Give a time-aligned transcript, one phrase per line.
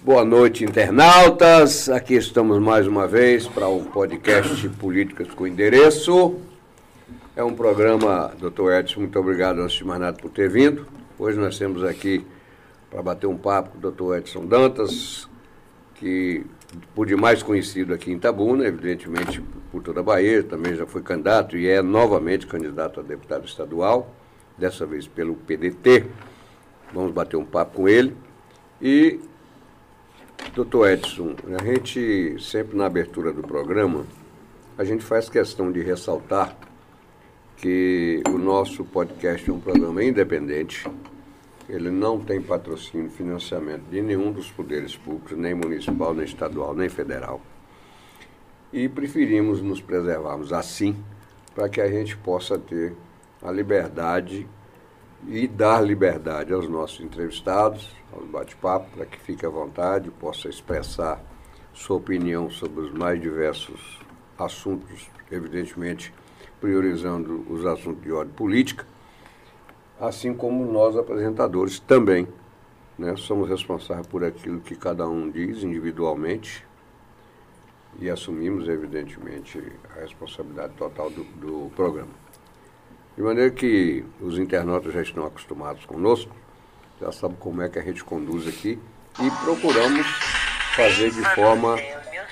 [0.00, 1.88] Boa noite, internautas.
[1.88, 6.36] Aqui estamos mais uma vez para um podcast Políticas com Endereço.
[7.34, 10.86] É um programa, doutor Edson, muito obrigado, antes de mais nada, por ter vindo.
[11.18, 12.24] Hoje nós temos aqui
[12.88, 15.28] para bater um papo com o doutor Edson Dantas,
[15.96, 16.46] que
[16.94, 21.56] por demais conhecido aqui em Itabuna, evidentemente por toda a Bahia, também já foi candidato
[21.56, 24.14] e é novamente candidato a deputado estadual,
[24.56, 26.06] dessa vez pelo PDT.
[26.94, 28.16] Vamos bater um papo com ele.
[28.80, 29.20] E,
[30.54, 34.06] doutor Edson, a gente sempre na abertura do programa,
[34.76, 36.56] a gente faz questão de ressaltar
[37.56, 40.88] que o nosso podcast é um programa independente,
[41.68, 46.88] ele não tem patrocínio, financiamento de nenhum dos poderes públicos, nem municipal, nem estadual, nem
[46.88, 47.40] federal.
[48.72, 50.96] E preferimos nos preservarmos assim,
[51.54, 52.94] para que a gente possa ter
[53.42, 54.46] a liberdade
[55.26, 61.20] e dar liberdade aos nossos entrevistados, aos bate-papo, para que fique à vontade, possa expressar
[61.72, 63.98] sua opinião sobre os mais diversos
[64.38, 66.12] assuntos, evidentemente
[66.60, 68.86] priorizando os assuntos de ordem política
[70.00, 72.28] assim como nós apresentadores também.
[72.98, 73.14] Né?
[73.16, 76.64] Somos responsáveis por aquilo que cada um diz individualmente
[78.00, 79.60] e assumimos, evidentemente,
[79.96, 82.10] a responsabilidade total do, do programa.
[83.18, 86.30] De maneira que os internautas já estão acostumados conosco,
[87.00, 88.78] já sabem como é que a gente conduz aqui
[89.20, 90.06] e procuramos
[90.76, 91.74] fazer de forma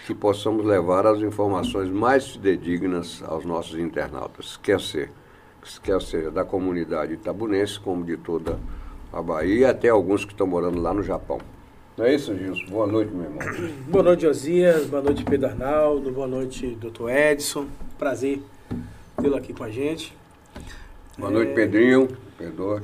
[0.07, 5.11] que possamos levar as informações mais fidedignas aos nossos internautas, quer ser
[5.83, 8.57] quer seja da comunidade itabunense, como de toda
[9.13, 11.41] a Bahia, e até alguns que estão morando lá no Japão.
[11.97, 12.67] Não é isso, Gilson?
[12.67, 13.41] Boa noite, meu irmão.
[13.91, 14.87] Boa noite, Josias.
[14.87, 16.13] Boa noite, Pedro Arnaldo.
[16.13, 17.67] Boa noite, doutor Edson.
[17.99, 18.41] Prazer
[19.21, 20.15] tê-lo aqui com a gente.
[21.19, 21.55] Boa noite, é...
[21.55, 22.09] Pedrinho.
[22.37, 22.83] Perdoa.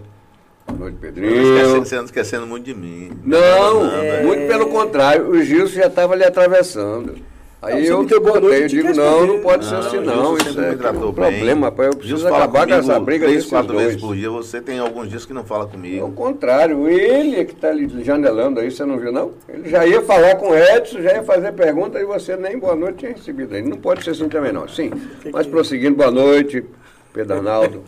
[0.67, 1.79] Boa noite, Pedrinho.
[1.81, 3.13] Você não esquecendo muito de mim.
[3.25, 4.23] Não, é...
[4.23, 5.29] muito pelo contrário.
[5.29, 7.17] O Gilson já estava ali atravessando.
[7.61, 10.91] Aí não, eu que botei, eu digo, não, não pode ser assim não, isso é
[10.91, 13.87] um problema, rapaz, eu preciso acabar com essa briga três, quatro dois.
[13.87, 16.05] vezes por dia, você tem alguns dias que não fala comigo.
[16.05, 19.31] Ao contrário, ele é que está ali janelando aí, você não viu não?
[19.49, 22.75] Ele já ia falar com o Edson, já ia fazer pergunta e você nem boa
[22.75, 23.63] noite tinha recebido aí.
[23.63, 24.67] Não pode ser assim também não.
[24.67, 24.91] Sim,
[25.33, 26.65] mas prosseguindo, boa noite,
[27.13, 27.85] Pedro Arnaldo.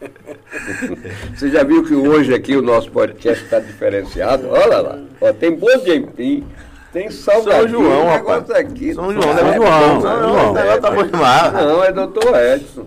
[1.34, 4.48] você já viu que hoje aqui o nosso podcast está diferenciado?
[4.48, 6.46] Olha lá, ó, tem bom de empim.
[6.92, 8.94] Tem salgadinho, São João, negócio aqui.
[8.94, 10.00] São João, São João.
[10.00, 11.52] São João, negócio tá bom demais.
[11.52, 12.86] Não, é doutor Edson.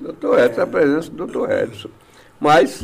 [0.00, 1.88] Doutor Edson, a presença do doutor Edson.
[2.40, 2.82] Mas,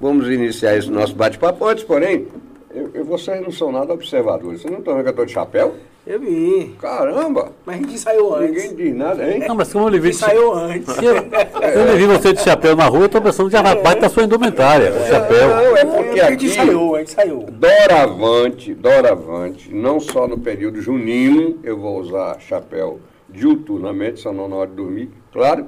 [0.00, 1.66] vamos iniciar esse nosso bate-papo.
[1.66, 2.28] Antes, porém,
[2.74, 4.60] eu, eu, vocês não são nada observadores.
[4.60, 5.76] Vocês não estão vendo que eu estou de chapéu?
[6.04, 6.74] Eu vi.
[6.80, 7.52] Caramba!
[7.64, 8.70] Mas a gente ensaiou antes.
[8.70, 9.44] Ninguém diz nada, hein?
[9.46, 10.10] Não, mas como eu lhe vi...
[10.10, 10.94] ensaiou antes.
[10.98, 14.00] Eu, eu lhe vi você de chapéu na rua, eu estou pensando que já bate
[14.00, 15.48] da sua indumentária, o chapéu.
[15.48, 16.26] Não, é porque é, aqui...
[16.26, 17.46] A gente ensaiou, a gente ensaiou.
[17.50, 24.56] Doravante, doravante, não só no período junino, eu vou usar chapéu diuturnamente, só não na
[24.56, 25.66] hora de dormir, claro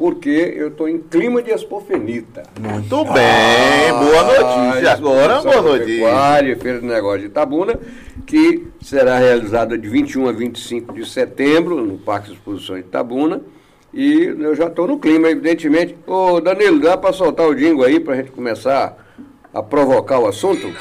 [0.00, 2.44] porque eu estou em clima de expofenita.
[2.58, 4.92] Muito ah, bem, boa notícia.
[4.92, 6.56] Agora, boa notícia.
[6.56, 7.78] Feira de Negócio de Itabuna,
[8.26, 13.42] que será realizada de 21 a 25 de setembro, no Parque de Exposições de Itabuna.
[13.92, 15.94] E eu já estou no clima, evidentemente.
[16.06, 18.96] Ô, Danilo, dá para soltar o jingle aí para a gente começar
[19.52, 20.72] a provocar o assunto?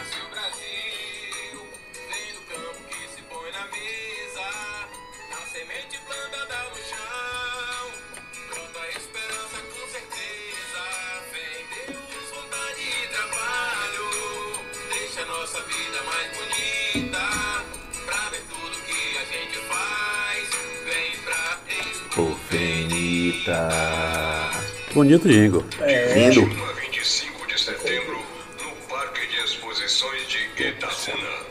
[24.93, 25.65] Bonito jingle.
[25.81, 26.13] É.
[26.13, 26.45] Lindo.
[26.81, 28.17] 25 de setembro,
[28.63, 31.49] no Parque de Exposições de Itabuna.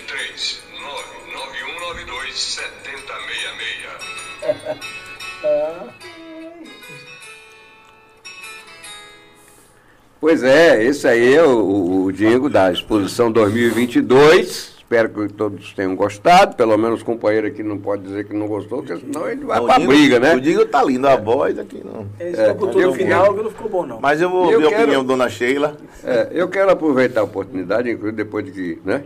[10.21, 15.95] Pois é, esse aí é o, o jingle da exposição 2022 Espero que todos tenham
[15.95, 16.57] gostado.
[16.57, 19.61] Pelo menos o companheiro aqui não pode dizer que não gostou, porque senão ele vai
[19.61, 20.35] para a briga, né?
[20.35, 22.07] O Digo tá lindo, a voz aqui não.
[22.19, 24.01] Esse é, no final que não ficou bom, não.
[24.01, 25.77] Mas eu vou ouvir a opinião da dona Sheila.
[26.03, 29.03] É, eu quero aproveitar a oportunidade, inclusive depois de que, né?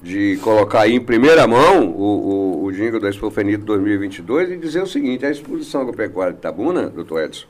[0.00, 4.56] De colocar aí em primeira mão o, o, o jingle da Expo Fenito 2022 e
[4.56, 7.48] dizer o seguinte: a exposição agropecuária de Tabuna, doutor Edson,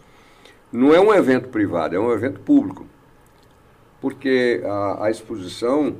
[0.73, 2.87] não é um evento privado, é um evento público.
[4.00, 5.97] Porque a, a exposição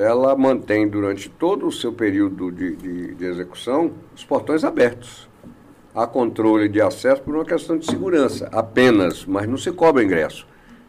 [0.00, 5.28] ela mantém durante todo o seu período de, de, de, execução os portões abertos.
[5.94, 10.46] Há controle de acesso por uma questão de segurança, apenas, mas não se cobra ingresso.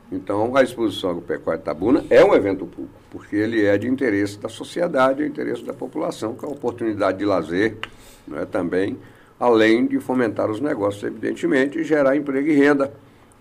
[0.10, 4.48] Então, a exposição agropecuária Itabuna é um evento público, porque ele é de interesse da
[4.48, 7.78] sociedade, é de interesse da população, que é uma oportunidade de lazer
[8.26, 8.98] né, também,
[9.38, 12.94] além de fomentar os negócios, evidentemente, e gerar emprego e renda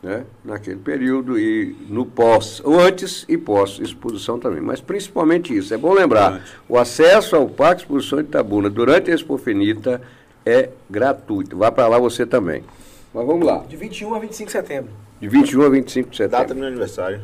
[0.02, 4.60] né, naquele período e no pós, ou antes e pós exposição também.
[4.60, 9.14] Mas principalmente isso, é bom lembrar, o acesso ao Parque Exposição de Itabuna durante a
[9.14, 10.00] Expofinita
[10.46, 11.56] é gratuito.
[11.56, 12.64] Vá para lá você também.
[13.12, 13.58] Mas vamos lá.
[13.68, 14.90] De 21 a 25 de setembro.
[15.20, 16.38] De 21 a 25 de setembro.
[16.38, 17.20] Data do meu aniversário.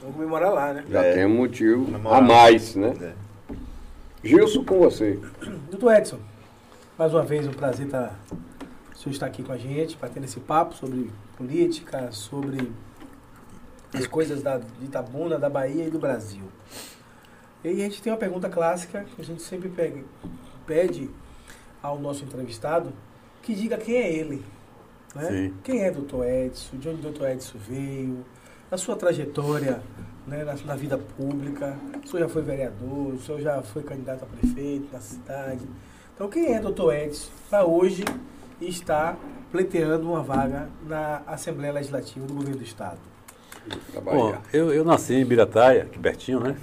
[0.00, 0.84] Vamos comemorar lá, né?
[0.90, 1.12] Já É.
[1.14, 2.18] tem um motivo Namorar.
[2.18, 2.94] a mais, né?
[3.00, 3.12] É.
[4.24, 5.18] Gilson, com você.
[5.70, 6.18] Doutor Edson,
[6.98, 8.18] mais uma vez um prazer estar,
[9.00, 12.70] o senhor estar aqui com a gente, batendo esse papo sobre política, sobre
[13.94, 16.44] as coisas da, de Itabuna, da Bahia e do Brasil.
[17.64, 20.04] E a gente tem uma pergunta clássica que a gente sempre pega-
[20.66, 21.08] pede
[21.82, 22.92] ao nosso entrevistado
[23.42, 24.44] que diga quem é ele.
[25.14, 25.28] Né?
[25.64, 28.22] Quem é doutor Edson, de onde o doutor Edson veio,
[28.70, 29.82] a sua trajetória
[30.26, 31.74] né, na, na vida pública.
[32.04, 35.66] O senhor já foi vereador, o senhor já foi candidato a prefeito na cidade.
[36.14, 38.04] Então, quem é doutor Edson para hoje
[38.68, 39.16] estar
[39.50, 42.98] pleiteando uma vaga na Assembleia Legislativa do Governo do Estado?
[44.02, 46.56] Bom, eu, eu nasci em Birataia, aqui pertinho, né?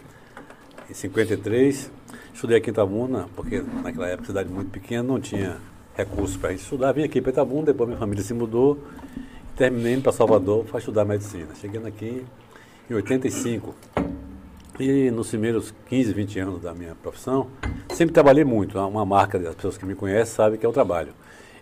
[0.90, 1.92] Em 53.
[2.34, 5.58] Estudei aqui em Itabuna, porque naquela época, cidade muito pequena, não tinha
[5.96, 6.92] recursos para estudar.
[6.92, 8.80] Vim aqui para Itabuna, depois minha família se mudou.
[9.56, 11.56] Terminei indo para Salvador para estudar medicina.
[11.56, 12.24] Chegando aqui
[12.90, 13.76] em 85.
[14.80, 17.48] E nos primeiros 15, 20 anos da minha profissão,
[17.90, 18.78] sempre trabalhei muito.
[18.78, 21.14] Uma marca das pessoas que me conhecem sabem que é o trabalho.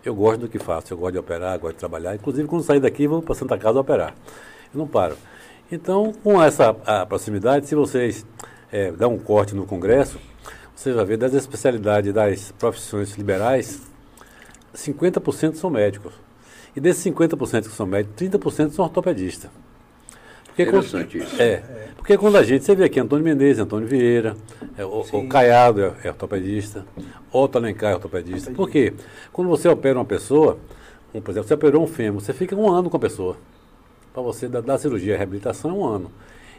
[0.06, 2.14] Eu gosto do que faço, eu gosto de operar, gosto de trabalhar.
[2.14, 4.14] Inclusive, quando sair daqui, vou para Santa Casa operar.
[4.72, 5.18] Eu não paro.
[5.72, 6.72] Então, com essa
[7.10, 8.24] proximidade, se vocês
[8.72, 10.20] eh, dão um corte no Congresso,
[10.76, 13.82] você vai ver das especialidades das profissões liberais,
[14.76, 16.14] 50% são médicos.
[16.76, 19.50] E desses 50% que são médicos, 30% são ortopedistas.
[20.56, 21.42] Porque quando- Interessante isso.
[21.42, 21.62] É,
[21.98, 24.38] porque quando a gente, você vê aqui Antônio Menezes, Antônio Vieira,
[24.78, 26.86] é, o, o Caiado é, é ortopedista,
[27.32, 28.52] Otto Alencar é ortopedista.
[28.52, 28.94] Por quê?
[29.34, 30.58] Quando você opera uma pessoa,
[31.14, 33.36] um, por exemplo, você operou um fêmur, você fica um ano com a pessoa.
[34.14, 36.12] Para você dar, dar cirurgia e reabilitação é um ano.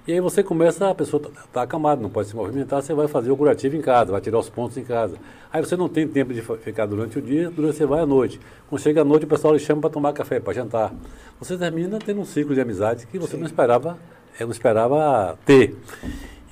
[0.07, 3.33] E aí você começa, a pessoa está acamada, não pode se movimentar, você vai fazer
[3.33, 5.17] o curativo em casa, vai tirar os pontos em casa.
[5.53, 8.41] Aí você não tem tempo de ficar durante o dia, durante você vai à noite.
[8.69, 10.95] Quando chega à noite, o pessoal lhe chama para tomar café, para jantar.
[11.41, 13.99] Você termina tendo um ciclo de amizade que você não esperava,
[14.39, 15.75] eu não esperava ter.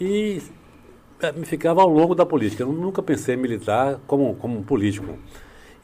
[0.01, 0.43] E
[1.23, 2.65] eh, me ficava ao longo da política.
[2.65, 5.17] Eu nunca pensei em militar como, como um político.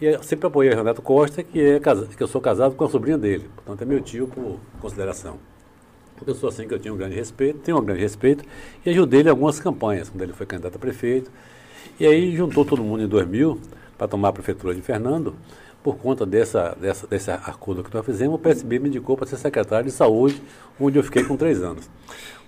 [0.00, 2.88] E eu sempre apoiei o Renato Costa, que, é, que eu sou casado com a
[2.88, 3.49] sobrinha dele.
[3.55, 5.50] Portanto, é meu tio por consideração.
[6.20, 8.44] Uma pessoa assim que eu tinha um grande respeito, tenho um grande respeito,
[8.84, 11.31] e ajudei ele em algumas campanhas, quando ele foi candidato a prefeito.
[11.99, 13.58] E aí juntou todo mundo em 2000
[13.96, 15.34] para tomar a prefeitura de Fernando.
[15.82, 19.38] Por conta dessa, dessa, desse acordo que nós fizemos, o PSB me indicou para ser
[19.38, 20.43] secretário de saúde,
[20.78, 21.88] onde eu fiquei com três anos.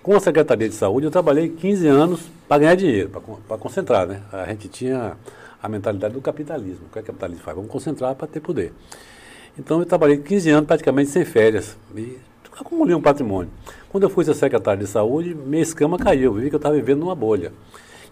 [0.03, 3.09] Com a Secretaria de Saúde, eu trabalhei 15 anos para ganhar dinheiro,
[3.47, 4.05] para concentrar.
[4.05, 4.21] Né?
[4.31, 5.17] A gente tinha
[5.61, 6.85] a mentalidade do capitalismo.
[6.89, 7.55] O que é capitalismo faz?
[7.55, 8.71] Vamos concentrar para ter poder.
[9.57, 12.17] Então eu trabalhei 15 anos praticamente sem férias e
[12.61, 13.51] acumulei um patrimônio.
[13.89, 16.75] Quando eu fui ser secretário de saúde, minha escama caiu, eu vi que eu estava
[16.75, 17.51] vivendo numa bolha.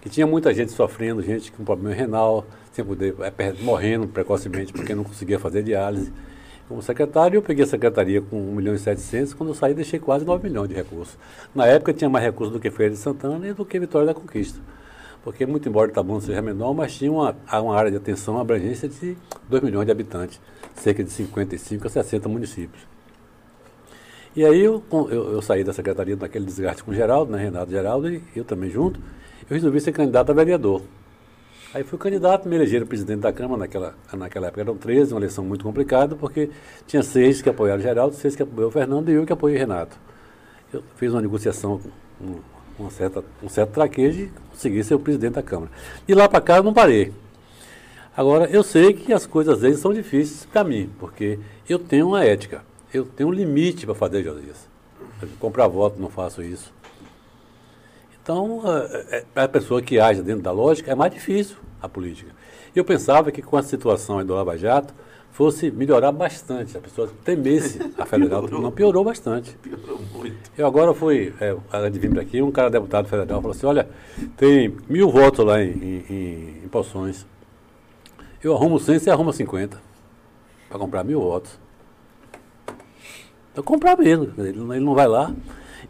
[0.01, 4.95] Que tinha muita gente sofrendo, gente com problema renal, sem poder, é, morrendo precocemente porque
[4.95, 6.11] não conseguia fazer diálise.
[6.67, 9.99] Como secretário, eu peguei a secretaria com 1 milhão e 700, quando eu saí deixei
[9.99, 11.17] quase 9 milhões de recursos.
[11.53, 14.13] Na época tinha mais recursos do que Feira de Santana e do que Vitória da
[14.13, 14.57] Conquista.
[15.23, 18.87] Porque, muito embora Itabuna seja menor, mas tinha uma, uma área de atenção, uma abrangência
[18.87, 19.16] de
[19.49, 20.39] 2 milhões de habitantes,
[20.73, 22.91] cerca de 55 a 60 municípios.
[24.35, 27.69] E aí eu, eu, eu saí da secretaria naquele desgaste com o Geraldo, né, Renato
[27.69, 29.00] Geraldo, e eu também junto,
[29.50, 30.81] eu resolvi ser candidato a vereador.
[31.73, 35.44] Aí fui candidato, me elegeram presidente da Câmara, naquela, naquela época eram 13, uma eleição
[35.44, 36.50] muito complicada, porque
[36.88, 39.57] tinha seis que apoiaram o Geraldo, seis que apoiaram o Fernando e eu que apoiei
[39.57, 39.97] o Renato.
[40.71, 41.81] Eu fiz uma negociação
[42.19, 45.71] com uma certa, um certo traquejo e consegui ser o presidente da Câmara.
[46.06, 47.14] De lá para cá eu não parei.
[48.16, 52.07] Agora, eu sei que as coisas às vezes são difíceis para mim, porque eu tenho
[52.07, 54.69] uma ética, eu tenho um limite para fazer, Josias.
[55.40, 56.74] Comprar voto, não faço isso.
[58.21, 58.62] Então,
[59.33, 62.31] para a pessoa que age dentro da lógica, é mais difícil a política.
[62.76, 64.94] Eu pensava que com a situação do Lava Jato,
[65.31, 69.57] fosse melhorar bastante, a pessoa temesse a federal, não piorou bastante.
[69.57, 70.52] Piorou muito.
[70.57, 71.56] Eu agora fui, é,
[71.90, 73.90] vir para aqui, um cara deputado federal falou assim, olha,
[74.38, 75.71] tem mil votos lá em,
[76.10, 77.26] em, em Poções.
[78.44, 79.81] Eu arrumo 100, você arruma 50.
[80.69, 81.60] Para comprar mil votos.
[83.55, 85.33] Eu comprar mesmo, ele, não- ele não vai lá.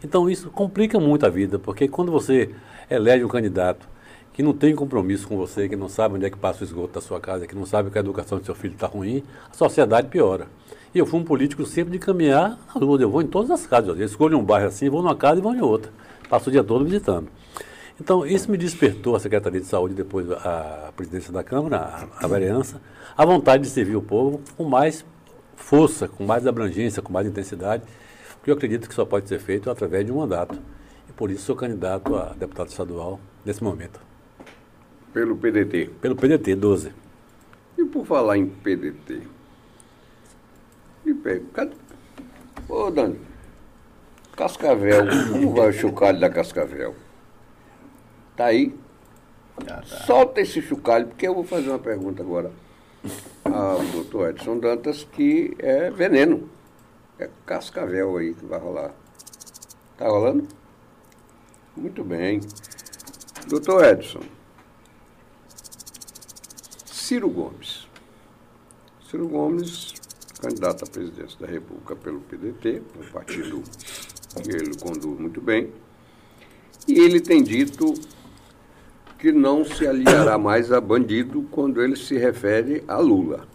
[0.02, 2.50] Então isso complica muito a vida, porque quando você
[2.90, 3.88] elege um candidato
[4.32, 6.94] que não tem compromisso com você, que não sabe onde é que passa o esgoto
[6.94, 9.54] da sua casa, que não sabe que a educação do seu filho está ruim, a
[9.54, 10.46] sociedade piora.
[10.94, 13.66] E eu fui um político sempre de caminhar na rua, eu vou em todas as
[13.66, 13.98] casas.
[13.98, 15.92] Eu escolho um bairro assim, vou numa casa e vou em outra.
[16.28, 17.28] Passo o dia todo visitando.
[18.00, 22.26] Então, isso me despertou a Secretaria de Saúde, depois a presidência da Câmara, a, a
[22.26, 22.80] vereança,
[23.16, 25.04] a vontade de servir o povo com mais
[25.62, 27.84] força, com mais abrangência, com mais intensidade,
[28.34, 30.58] porque eu acredito que só pode ser feito através de um mandato.
[31.08, 34.00] E por isso sou candidato a deputado estadual nesse momento.
[35.12, 35.90] Pelo PDT?
[36.00, 36.92] Pelo PDT, 12.
[37.78, 39.22] E por falar em PDT,
[41.06, 41.72] e pega, cadê?
[42.68, 43.18] Ô, Dani,
[44.36, 46.94] Cascavel, como vai o chocalho da Cascavel?
[48.36, 48.74] Tá aí?
[49.66, 49.82] tá.
[49.84, 52.50] Solta esse chocalho, porque eu vou fazer uma pergunta agora
[53.44, 56.48] ao doutor Edson Dantas, que é veneno.
[57.18, 58.94] É Cascavel aí que vai rolar.
[59.96, 60.48] Tá rolando?
[61.76, 62.40] Muito bem.
[63.48, 64.22] Doutor Edson,
[66.86, 67.88] Ciro Gomes.
[69.08, 69.94] Ciro Gomes
[70.42, 73.62] candidato à presidência da República pelo PDT, um partido
[74.42, 75.72] que ele conduz muito bem,
[76.88, 77.94] e ele tem dito
[79.22, 83.46] que não se aliará mais a bandido quando ele se refere a Lula.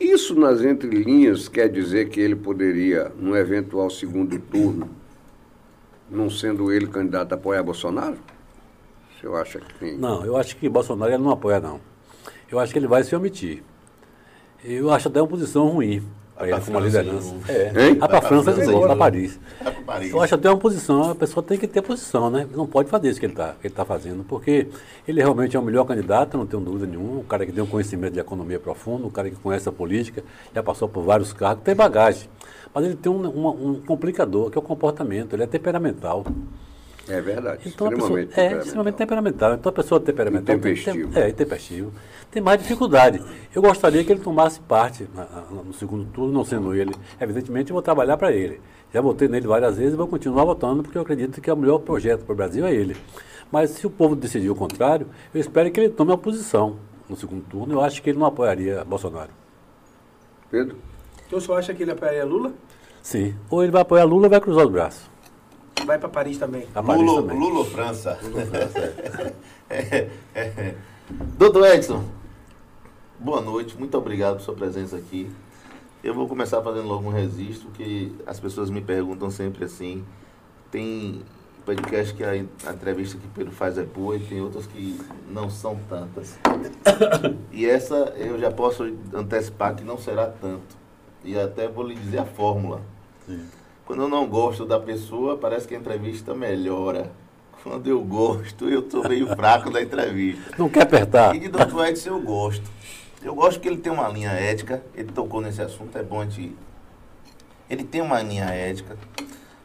[0.00, 4.88] Isso, nas entrelinhas, quer dizer que ele poderia, num eventual segundo turno,
[6.10, 8.16] não sendo ele candidato apoiar Bolsonaro?
[9.20, 9.98] Senhor acha que tem?
[9.98, 11.82] Não, eu acho que Bolsonaro ele não apoia, não.
[12.50, 13.62] Eu acho que ele vai se omitir.
[14.64, 16.02] Eu acho até uma posição ruim
[16.42, 17.34] para ele como liderança.
[17.48, 17.94] É.
[17.94, 19.38] Vai para a França, dizer, para Paris.
[19.86, 20.10] Paris.
[20.10, 22.46] Eu acho até uma posição, a pessoa tem que ter posição, né?
[22.52, 24.66] Não pode fazer isso que ele está tá fazendo, porque
[25.06, 27.20] ele realmente é o melhor candidato, não tenho dúvida nenhuma.
[27.20, 30.24] Um cara que tem um conhecimento de economia profundo, um cara que conhece a política,
[30.52, 32.28] já passou por vários cargos, tem bagagem.
[32.74, 36.24] Mas ele tem um, um, um complicador, que é o comportamento, ele é temperamental.
[37.08, 37.62] É verdade.
[37.66, 39.54] Então, extremamente pessoa, É, extremamente temperamental.
[39.54, 40.54] Então a pessoa temperamental.
[40.54, 41.12] Intempestivo.
[41.12, 41.92] Tem, é, intempestivo.
[42.30, 43.22] Tem mais dificuldade.
[43.54, 46.94] Eu gostaria que ele tomasse parte na, na, no segundo turno, não sendo ele.
[47.20, 48.60] Evidentemente, eu vou trabalhar para ele.
[48.92, 51.56] Já votei nele várias vezes e vou continuar votando, porque eu acredito que é o
[51.56, 52.96] melhor projeto para o Brasil é ele.
[53.50, 56.76] Mas se o povo decidir o contrário, eu espero que ele tome a posição
[57.08, 57.74] no segundo turno.
[57.74, 59.30] Eu acho que ele não apoiaria Bolsonaro.
[60.50, 60.76] Pedro?
[61.26, 62.52] Então o senhor acha que ele apoiaria Lula?
[63.02, 63.34] Sim.
[63.50, 65.11] Ou ele vai apoiar Lula ou vai cruzar os braços.
[65.84, 66.66] Vai para Paris também.
[66.74, 67.38] A Paris Lulo, também.
[67.38, 68.18] Lulo França.
[68.22, 69.34] Lulo França.
[69.68, 69.78] é,
[70.34, 70.74] é, é.
[71.36, 72.04] Doutor Edson,
[73.18, 75.30] boa noite, muito obrigado por sua presença aqui.
[76.02, 80.04] Eu vou começar fazendo logo um registro, que as pessoas me perguntam sempre assim.
[80.70, 81.22] Tem
[81.64, 84.98] podcast que a, a entrevista que Pedro faz é boa e tem outras que
[85.30, 86.38] não são tantas.
[87.52, 90.76] E essa eu já posso antecipar que não será tanto.
[91.24, 92.80] E até vou lhe dizer a fórmula.
[93.26, 93.46] Sim.
[93.92, 97.12] Quando eu não gosto da pessoa, parece que a entrevista melhora.
[97.62, 100.54] Quando eu gosto, eu estou meio fraco da entrevista.
[100.56, 101.36] Não quer apertar?
[101.36, 101.84] E de Dr.
[101.88, 102.64] Edson eu gosto.
[103.22, 106.24] Eu gosto que ele tem uma linha ética, ele tocou nesse assunto, é bom a
[106.24, 106.56] gente...
[107.68, 108.96] Ele tem uma linha ética.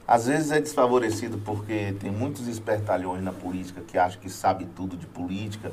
[0.06, 4.98] Às vezes é desfavorecido porque tem muitos espertalhões na política que acham que sabe tudo
[4.98, 5.72] de política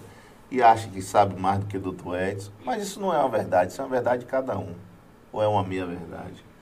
[0.49, 2.15] e acham que sabe mais do que o Dr.
[2.15, 2.53] Edson.
[2.65, 4.75] Mas isso não é uma verdade, isso é uma verdade de cada um.
[5.33, 6.54] Ou é uma meia verdade.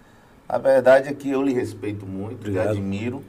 [0.53, 2.75] A verdade é que eu lhe respeito muito, Obrigado.
[2.75, 3.25] lhe admiro.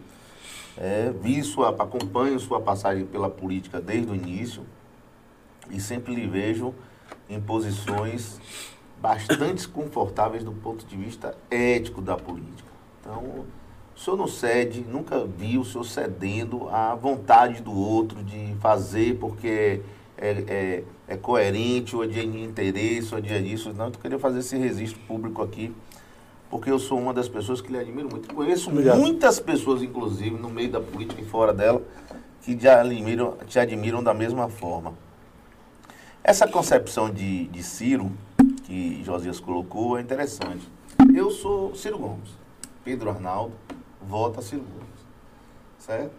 [0.77, 4.65] É, vi sua, acompanho sua passagem pela política desde o início
[5.69, 6.73] e sempre lhe vejo
[7.29, 8.41] em posições
[9.01, 12.67] bastante confortáveis do ponto de vista ético da política.
[12.99, 13.45] Então,
[13.95, 19.17] o senhor não cede, nunca vi o senhor cedendo à vontade do outro de fazer
[19.17, 19.79] porque
[20.17, 23.71] é, é, é coerente, ou é de interesse, ou de isso.
[23.71, 25.73] Não, eu queria fazer esse registro público aqui
[26.53, 28.31] porque eu sou uma das pessoas que lhe admiro muito.
[28.31, 28.99] Conheço Obrigado.
[28.99, 31.81] muitas pessoas, inclusive, no meio da política e fora dela,
[32.43, 34.93] que te admiram, te admiram da mesma forma.
[36.23, 38.11] Essa concepção de, de Ciro,
[38.65, 40.69] que Josias colocou, é interessante.
[41.15, 42.29] Eu sou Ciro Gomes.
[42.83, 43.55] Pedro Arnaldo
[43.99, 45.05] vota Ciro Gomes.
[45.79, 46.13] Certo?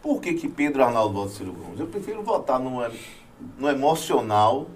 [0.00, 1.80] Por que, que Pedro Arnaldo vota Ciro Gomes?
[1.80, 2.80] Eu prefiro votar no,
[3.58, 4.68] no emocional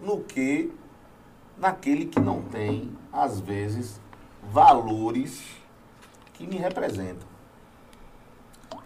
[0.00, 0.72] no que
[1.58, 4.00] naquele que não tem, às vezes,
[4.52, 5.42] valores
[6.34, 7.26] que me representam.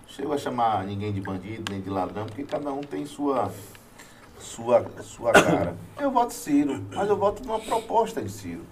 [0.07, 3.51] Chego a chamar ninguém de bandido, nem de ladrão, porque cada um tem sua,
[4.39, 5.77] sua, sua cara.
[5.99, 8.63] Eu voto Ciro, mas eu voto numa proposta em Ciro.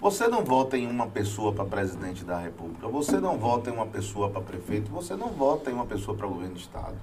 [0.00, 3.86] Você não vota em uma pessoa para presidente da República, você não vota em uma
[3.86, 6.96] pessoa para prefeito, você não vota em uma pessoa para governo do Estado.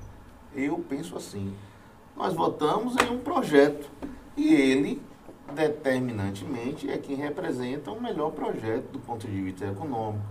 [0.54, 1.54] Eu penso assim.
[2.16, 3.90] Nós votamos em um projeto
[4.38, 5.02] e ele
[5.54, 10.26] determinantemente é quem representa o melhor projeto do ponto de vista econômico.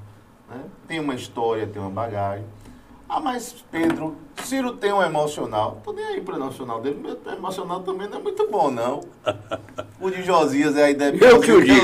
[0.49, 0.63] Né?
[0.89, 2.45] Tem uma história, tem uma bagagem.
[3.09, 5.81] Ah, mas Pedro, Ciro tem um emocional.
[5.83, 9.01] Tô nem aí pro emocional dele, meu emocional também não é muito bom, não.
[10.01, 11.83] O de Josias é ainda é pior que o meu.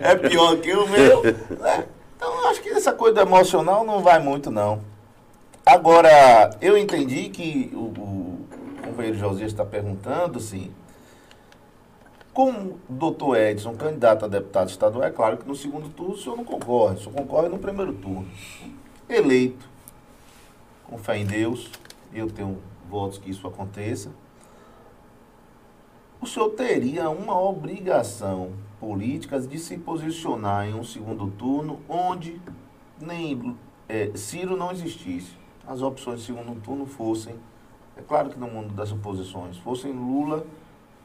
[0.00, 1.22] É pior que o meu.
[1.22, 1.84] né?
[2.16, 4.80] Então, acho que essa coisa do emocional não vai muito, não.
[5.64, 8.38] Agora, eu entendi que o, o
[8.82, 10.70] companheiro Josias está perguntando, assim,
[12.32, 16.18] como o doutor Edson, candidato a deputado estadual, é claro que no segundo turno o
[16.18, 18.28] senhor não concorre, o senhor concorre no primeiro turno.
[19.08, 19.68] Eleito,
[20.84, 21.68] com fé em Deus,
[22.12, 22.58] eu tenho
[22.88, 24.10] votos que isso aconteça.
[26.20, 32.40] O senhor teria uma obrigação política de se posicionar em um segundo turno onde
[33.00, 33.56] nem
[33.88, 35.32] eh, Ciro não existisse.
[35.66, 37.34] As opções de segundo turno fossem,
[37.96, 40.46] é claro que no mundo das oposições, fossem Lula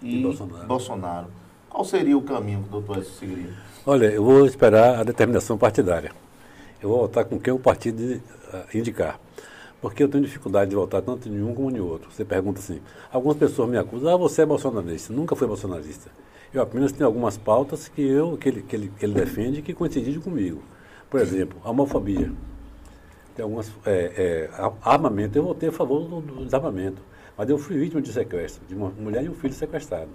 [0.06, 0.68] e, E Bolsonaro.
[0.68, 1.28] Bolsonaro.
[1.70, 3.52] Qual seria o caminho que o doutor seguiria?
[3.86, 6.12] Olha, eu vou esperar a determinação partidária.
[6.82, 8.22] Eu vou votar com quem o partido
[8.54, 9.20] eh, indicar.
[9.82, 12.12] Porque eu tenho dificuldade de votar tanto em um como em outro.
[12.12, 12.80] Você pergunta assim,
[13.12, 15.14] algumas pessoas me acusam, ah, você é bolsonarista.
[15.14, 16.10] Nunca fui bolsonarista.
[16.54, 19.74] Eu apenas tenho algumas pautas que, eu, que, ele, que, ele, que ele defende que
[19.74, 20.64] coincidem comigo.
[21.10, 22.32] Por exemplo, a homofobia.
[23.36, 23.72] Tem algumas.
[23.86, 27.02] É, é, armamento, eu votei a favor do, do desarmamento.
[27.38, 30.10] Mas eu fui vítima de sequestro, de uma mulher e um filho sequestrado.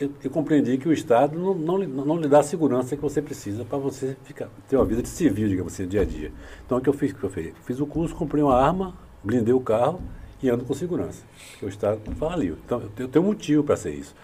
[0.00, 3.22] Eu, eu compreendi que o Estado não, não, não lhe dá a segurança que você
[3.22, 6.32] precisa para você ficar, ter uma vida de civil, digamos assim, dia a dia.
[6.66, 7.12] Então, o que eu fiz?
[7.12, 7.54] Que eu fiz?
[7.64, 10.02] Fiz o curso, comprei uma arma, blindei o carro
[10.42, 11.22] e ando com segurança.
[11.62, 12.56] O Estado faliu.
[12.64, 14.14] Então, eu tenho motivo para ser isso.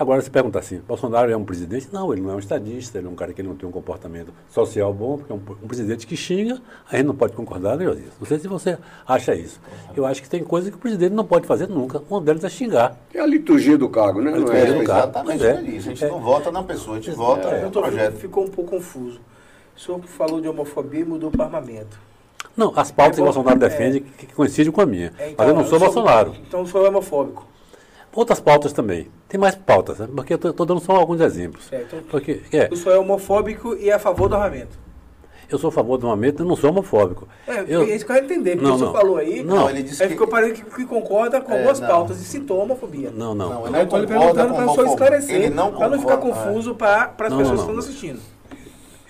[0.00, 1.88] Agora, se perguntar assim, Bolsonaro é um presidente?
[1.92, 4.32] Não, ele não é um estadista, ele é um cara que não tem um comportamento
[4.50, 6.58] social bom, porque é um, um presidente que xinga,
[6.90, 8.08] a gente não pode concordar, né, Josias?
[8.18, 9.60] Não sei se você acha isso.
[9.94, 12.02] Eu acho que tem coisas que o presidente não pode fazer nunca.
[12.08, 12.96] Uma delas é xingar.
[13.12, 14.30] É a liturgia do cargo, né?
[14.30, 14.72] Não liturgia é?
[14.72, 15.10] do cargo.
[15.10, 15.50] Exatamente é.
[15.50, 15.90] é isso.
[15.90, 18.14] A gente não vota na pessoa, a gente vota É, no eu projeto.
[18.14, 19.20] ficou um pouco confuso.
[19.76, 21.98] O senhor falou de homofobia e mudou para armamento.
[22.56, 23.68] Não, as pautas É que Bolsonaro é.
[23.68, 25.12] defende que, coincidem com a minha.
[25.18, 26.34] É, Mas eu não sou Bolsonaro.
[26.48, 27.46] Então o senhor é homofóbico.
[28.14, 29.08] Outras pautas também.
[29.28, 30.08] Tem mais pautas, né?
[30.14, 31.66] porque eu estou dando só alguns exemplos.
[31.66, 31.96] Certo.
[32.10, 34.76] Porque, é, O senhor é homofóbico e é a favor do armamento.
[35.48, 37.28] eu sou a favor do armamento, eu não sou homofóbico.
[37.46, 38.50] É, eu, é isso que eu quero entender.
[38.56, 39.00] Porque Não, o senhor não.
[39.00, 41.78] falou aí, Não, ele disse aí que- ficou parecendo que, que concorda com É, algumas
[41.80, 41.88] não.
[41.88, 43.10] pautas e citou a homofobia.
[43.14, 43.48] não, não.
[43.48, 44.92] Não, Eu ele estou lhe concorda perguntando para o senhor homofobia.
[44.92, 46.46] esclarecer, Ele não para não ficar concorda, é.
[46.46, 47.54] confuso para as Não, pessoas não, que não.
[47.54, 48.20] estão assistindo.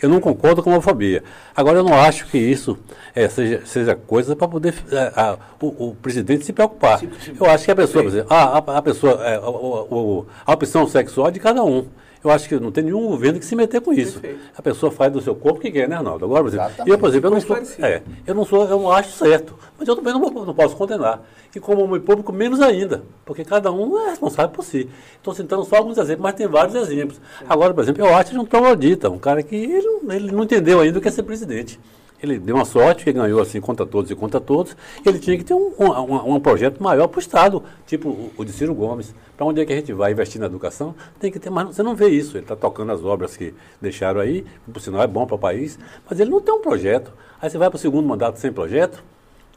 [0.02, 1.22] Eu não concordo com a homofobia.
[1.54, 2.78] Agora, eu não acho que isso
[3.14, 6.98] é, seja, seja coisa para poder é, a- o, o presidente se preocupar.
[6.98, 9.42] Se- se- eu acho que a pessoa, por exemplo, a, a, a pessoa, é, o-
[9.90, 11.86] o- o- a opção sexual é de cada um.
[12.22, 14.20] Eu acho que não tem nenhum governo que se meter com isso.
[14.20, 14.44] Perfeito.
[14.56, 16.26] A pessoa faz do seu corpo o que quer, né, Arnaldo?
[16.26, 18.92] Agora, por exemplo, eu, por exemplo, eu não, sou, é, eu não sou, eu não
[18.92, 19.58] acho certo.
[19.78, 21.22] Mas eu também não, não posso condenar.
[21.54, 23.02] E como homem público, menos ainda.
[23.24, 24.88] Porque cada um é responsável por si.
[25.16, 27.18] Estou citando só alguns exemplos, mas tem vários exemplos.
[27.48, 30.80] Agora, por exemplo, eu acho ele um troglodita, um cara que ele, ele não entendeu
[30.80, 31.80] ainda o que é ser presidente.
[32.22, 34.76] Ele deu uma sorte, que ganhou assim contra todos e contra todos.
[35.04, 38.44] Ele tinha que ter um, um, um- projeto maior para o Estado, tipo o, o
[38.44, 39.14] de Ciro Gomes.
[39.36, 40.94] Para onde é que a gente vai investir na educação?
[41.18, 42.36] Tem que ter, mas você não vê isso.
[42.36, 45.78] Ele está tocando as obras que deixaram aí, por sinal é bom para o país,
[46.08, 47.12] mas ele não tem um projeto.
[47.40, 49.02] Aí você vai para o segundo mandato sem projeto,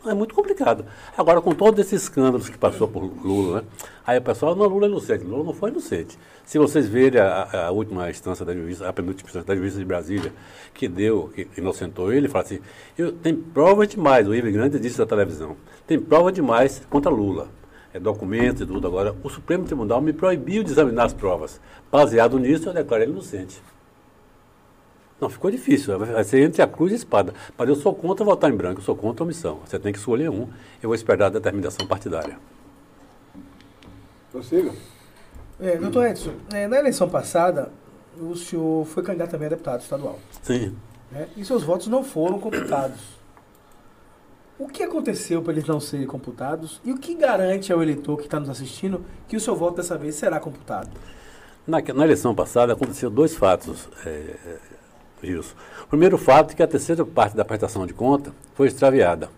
[0.06, 0.86] é muito complicado.
[1.18, 3.68] Agora, com todos esses escândalos que passou por Lula, né?
[4.06, 5.24] Aí o pessoal, não, Lula é inocente.
[5.24, 6.18] Lula não foi inocente.
[6.46, 9.86] Se vocês verem a, a última instância da juíza, a penúltima instância da juíza de
[9.86, 10.34] Brasília,
[10.74, 12.60] que deu, que inocentou ele, fala assim,
[12.98, 15.56] eu, tem prova demais, o Ivo Grande disse na televisão,
[15.88, 17.48] tem prova demais contra Lula.
[17.94, 18.88] É documentos e tudo.
[18.88, 21.62] Agora, o Supremo Tribunal me proibiu de examinar as provas.
[21.92, 23.62] Baseado nisso, eu declaro ele inocente.
[25.20, 25.98] Não, ficou difícil.
[25.98, 27.34] Vai ser entre a cruz e a espada.
[27.58, 29.60] Mas eu sou contra votar em branco, eu sou contra a omissão.
[29.66, 30.48] Você tem que escolher um.
[30.82, 32.38] Eu vou esperar a determinação partidária.
[34.32, 34.72] Prossiga.
[35.60, 37.72] É, doutor Edson, é, na eleição passada,
[38.20, 40.20] o senhor foi candidato também a deputado estadual.
[40.42, 40.76] Sim.
[41.12, 41.28] né?
[41.38, 43.00] E seus votos não foram computados.
[44.58, 46.82] O que aconteceu para eles não serem computados?
[46.84, 49.98] E o que garante ao eleitor que está nos assistindo que o seu voto dessa
[49.98, 50.90] vez será computado?
[51.66, 54.36] Na, na eleição passada aconteceu dois fatos, é,
[55.84, 59.30] O primeiro fato é que a terceira parte da prestação de conta foi extraviada.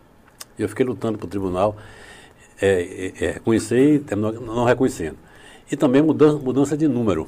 [0.57, 1.75] Eu fiquei lutando para o tribunal
[2.61, 5.17] é, é, é, reconhecer e terminou não reconhecendo.
[5.71, 7.27] E também mudança, mudança de número.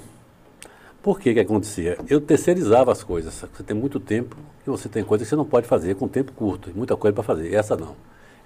[1.02, 1.98] Por que que acontecia?
[2.10, 3.34] Eu terceirizava as coisas.
[3.34, 6.32] Você tem muito tempo e você tem coisas que você não pode fazer com tempo
[6.34, 7.54] curto, muita coisa para fazer.
[7.54, 7.96] Essa não.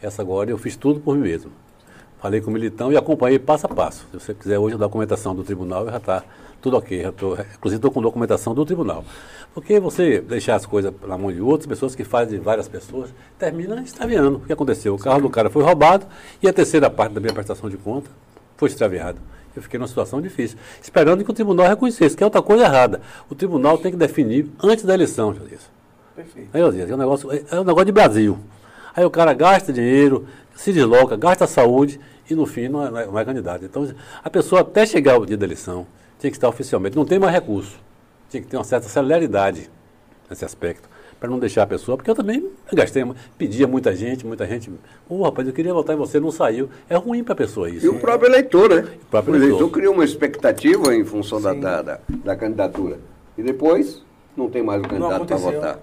[0.01, 1.51] Essa agora eu fiz tudo por mim mesmo.
[2.21, 4.05] Falei com o militão e acompanhei passo a passo.
[4.11, 6.23] Se você quiser hoje a documentação do tribunal, já está
[6.61, 7.01] tudo ok.
[7.01, 9.03] Já tô, inclusive estou com documentação do tribunal.
[9.55, 13.81] Porque você deixar as coisas na mão de outras pessoas que fazem várias pessoas, termina
[13.81, 14.37] extraviando.
[14.37, 14.93] O que aconteceu?
[14.93, 16.05] O carro do cara foi roubado
[16.43, 18.11] e a terceira parte da minha prestação de conta
[18.55, 19.19] foi extraviado.
[19.55, 23.01] Eu fiquei numa situação difícil, esperando que o tribunal reconhecesse, que é outra coisa errada.
[23.29, 25.69] O tribunal tem que definir antes da eleição, Josias.
[26.15, 26.49] Perfeito.
[26.53, 28.37] Aí, Josias, é um negócio, é um negócio de Brasil.
[28.95, 31.99] Aí o cara gasta dinheiro, se desloca, gasta saúde
[32.31, 33.65] e no fim não é, não é candidato.
[33.65, 33.87] Então
[34.23, 35.85] a pessoa até chegar o dia da eleição
[36.19, 37.77] tinha que estar oficialmente, não tem mais recurso.
[38.29, 39.69] Tinha que ter uma certa celeridade
[40.29, 40.89] nesse aspecto
[41.19, 43.05] para não deixar a pessoa, porque eu também gastei,
[43.37, 44.71] pedia muita gente, muita gente,
[45.07, 46.67] ô oh, rapaz, eu queria votar em você, não saiu.
[46.89, 47.85] É ruim para a pessoa isso.
[47.85, 48.87] E o próprio eleitor, né?
[49.03, 49.69] O próprio o eleitor, eleitor.
[49.71, 52.97] cria uma expectativa em função da, da, da, da candidatura.
[53.37, 54.03] E depois
[54.35, 55.79] não tem mais o candidato para votar.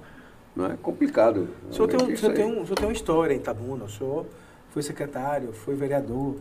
[0.56, 1.48] Não é complicado.
[1.70, 3.84] O senhor, tem, um- o, senhor tem um, o senhor tem uma história em Itabuna,
[3.84, 4.26] o senhor
[4.70, 6.36] foi secretário, foi vereador,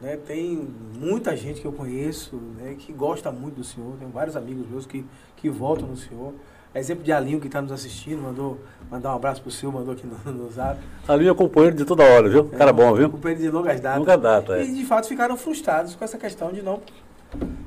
[0.00, 0.16] né?
[0.16, 4.66] tem muita gente que eu conheço né, que gosta muito do senhor, tenho vários amigos
[4.68, 5.04] meus que,
[5.36, 6.32] que votam no senhor.
[6.72, 10.06] Exemplo de Alinho que está nos assistindo, mandou mandar um abraço pro senhor, mandou aqui
[10.06, 10.78] no, no zap.
[11.08, 12.44] Ali é companheiro de toda hora, viu?
[12.44, 13.10] Cara bom, viu?
[13.10, 13.98] Companheiro de longas datas.
[13.98, 14.64] Longa data, é.
[14.64, 16.80] E de fato ficaram frustrados com essa questão de não,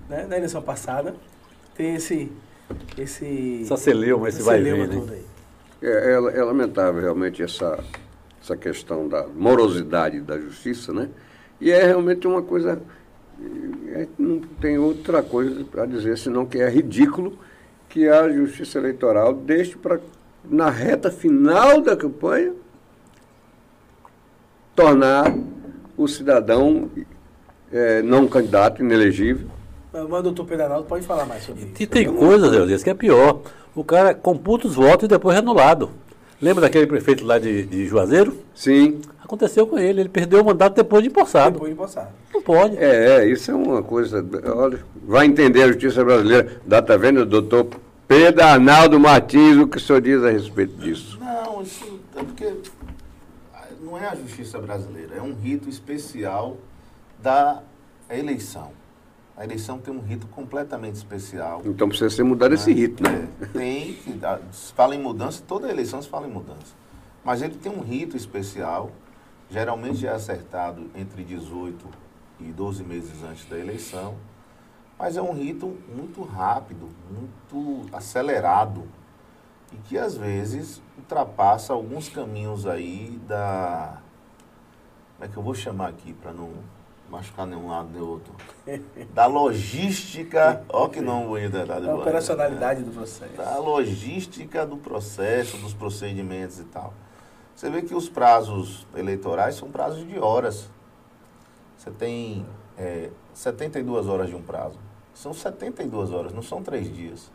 [0.10, 1.13] né, na eleição passada,
[1.76, 2.32] ter esse.
[2.97, 4.95] Esse, Essa celeuma, esse vai e vem, né?
[4.95, 5.26] todo aí.
[5.82, 7.84] É, é- é lamentável realmente essa,
[8.43, 11.10] essa questão da morosidade da justiça, né?
[11.62, 12.82] E é realmente uma coisa.
[13.88, 17.38] é, não tem outra coisa para dizer senão que é ridículo
[17.88, 19.99] que a justiça eleitoral deixe para,
[20.43, 22.53] na reta final da campanha,
[24.75, 25.34] tornar
[25.95, 26.89] o cidadão
[27.71, 29.47] é, não candidato, inelegível.
[29.93, 31.73] Mas o doutor Pedro Arnaldo pode falar mais sobre isso.
[31.79, 33.41] E tem coisas, Eudes, que é pior.
[33.75, 35.91] O cara computa os votos e depois é anulado.
[36.43, 38.38] Lembra daquele prefeito lá de, de Juazeiro?
[38.53, 41.53] Sim, Aconteceu com ele, ele perdeu o mandato depois de empossado.
[41.53, 42.10] Depois de empossado.
[42.34, 42.77] Não pode.
[42.77, 44.23] É, é, isso é uma coisa.
[44.53, 46.62] Olha, vai entender a justiça brasileira.
[46.67, 47.67] Dá, tá vendo, doutor
[48.06, 51.17] Pedro Arnaldo Martins, o que o senhor diz a respeito disso?
[51.21, 52.53] Não, isso é porque
[53.82, 56.58] não é a justiça brasileira, é um rito especial
[57.17, 57.63] da
[58.10, 58.71] eleição.
[59.36, 61.62] A eleição tem um rito completamente especial.
[61.65, 63.28] Então precisa ser mudado esse rito, né?
[63.41, 63.98] É, tem,
[64.52, 66.76] se fala em mudança, toda eleição se fala em mudança.
[67.24, 68.91] Mas ele tem um rito especial,
[69.50, 71.84] geralmente é acertado entre 18
[72.39, 74.15] e 12 meses antes da eleição,
[75.00, 78.84] mas é um rito muito rápido, muito acelerado
[79.72, 83.98] e que às vezes ultrapassa alguns caminhos aí da.
[85.15, 86.52] Como é que eu vou chamar aqui para não
[87.13, 88.34] machucar nenhum lado nem outro?
[89.13, 90.63] Da logística.
[90.69, 93.34] Ó, que não bonito é A operacionalidade do processo.
[93.38, 96.93] da logística do processo, dos procedimentos e tal.
[97.56, 100.69] Você vê que os prazos eleitorais são prazos de horas.
[101.78, 102.45] Você tem
[102.78, 104.80] é, 72 horas de um prazo.
[105.13, 107.32] São 72 horas, não são três dias.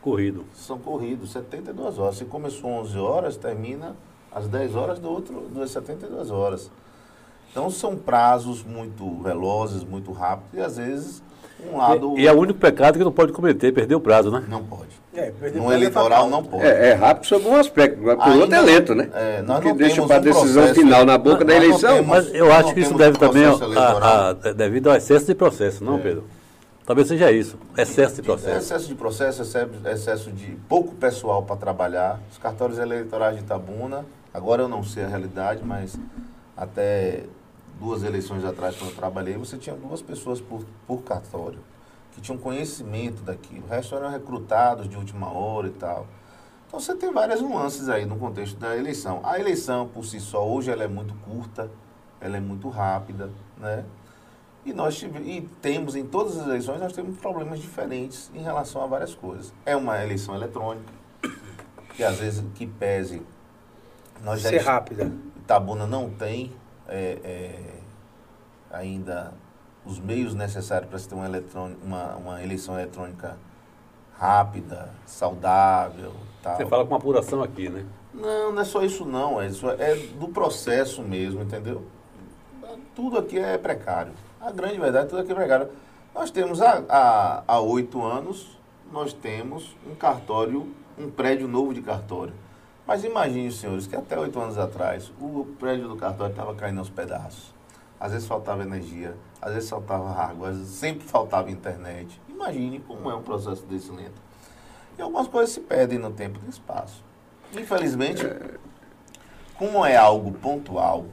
[0.00, 0.46] Corrido.
[0.54, 2.16] São corridos, 72 horas.
[2.16, 3.94] Se começou 11 horas, termina
[4.32, 6.70] às 10 horas do outro, das 72 horas.
[7.52, 11.22] Então são prazos muito velozes, muito rápidos e às vezes
[11.70, 14.30] um lado E, e é o único pecado que não pode cometer, perder o prazo,
[14.30, 14.42] né?
[14.48, 14.90] não pode.
[15.14, 16.64] É, No é eleitoral não pode.
[16.64, 19.10] É, é rápido sob um aspecto, mas por outro é lento, né?
[19.12, 21.52] é, nós Porque não deixa temos para a um decisão processo- final na boca da
[21.52, 21.94] nós não eleição.
[21.96, 24.10] temos- Mas eu acho que isso deve um também processo a- eleitoral.
[24.10, 26.00] a- devido ao excesso de processo, não, É.
[26.00, 26.24] Pedro?
[26.86, 28.56] Talvez seja isso, excesso de processo.
[28.56, 32.18] excesso de processo, excesso- excesso de pouco pessoal para trabalhar.
[32.32, 35.96] Os cartórios eleitorais de Itabuna, agora eu não sei a realidade, mas
[36.56, 37.24] até
[37.82, 41.58] duas eleições atrás, quando eu trabalhei, você tinha duas pessoas por, por cartório
[42.12, 43.64] que tinham conhecimento daquilo.
[43.64, 46.06] O resto eram recrutados de última hora e tal.
[46.66, 49.20] Então você tem várias nuances aí no contexto da eleição.
[49.24, 51.70] A eleição por si só, hoje ela é muito curta,
[52.20, 53.84] ela é muito rápida, né?
[54.64, 58.82] E nós tive, e temos em todas as eleições nós temos problemas diferentes em relação
[58.82, 59.52] a várias coisas.
[59.66, 60.92] É uma eleição eletrônica
[61.96, 63.22] que às vezes que pese
[64.22, 65.12] nós já Ser rápida.
[65.36, 66.52] Itabuna não tem
[66.92, 67.74] é, é,
[68.70, 69.32] ainda
[69.84, 71.28] os meios necessários para se ter uma,
[71.82, 73.36] uma, uma eleição eletrônica
[74.18, 76.56] rápida, saudável, tal.
[76.56, 77.84] Você fala com uma apuração aqui, né?
[78.12, 81.82] Não, não é só isso não, é, isso é do processo mesmo, entendeu?
[82.94, 84.12] Tudo aqui é precário.
[84.40, 85.70] A grande verdade, tudo aqui é precário.
[86.14, 88.58] Nós temos há oito anos,
[88.92, 92.34] nós temos um cartório, um prédio novo de cartório.
[92.86, 96.90] Mas imagine, senhores, que até oito anos atrás, o prédio do cartório estava caindo aos
[96.90, 97.54] pedaços.
[97.98, 102.20] Às vezes faltava energia, às vezes faltava água, às vezes sempre faltava internet.
[102.28, 104.20] Imagine como é um processo desse lento.
[104.98, 107.04] E algumas coisas se perdem no tempo e no espaço.
[107.54, 108.24] Infelizmente,
[109.56, 111.06] como é algo pontual,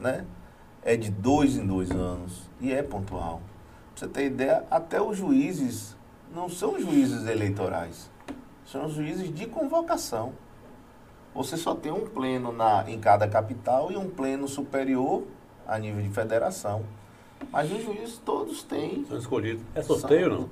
[0.00, 0.26] né?
[0.82, 3.40] É de dois em dois anos e é pontual.
[3.94, 5.96] Pra você ter ideia, até os juízes
[6.34, 8.10] não são juízes eleitorais,
[8.66, 10.32] são juízes de convocação.
[11.38, 15.22] Você só tem um pleno na, em cada capital e um pleno superior
[15.68, 16.82] a nível de federação.
[17.52, 19.62] Mas os juízes todos têm São escolhidos.
[19.72, 20.50] É sorteio, não?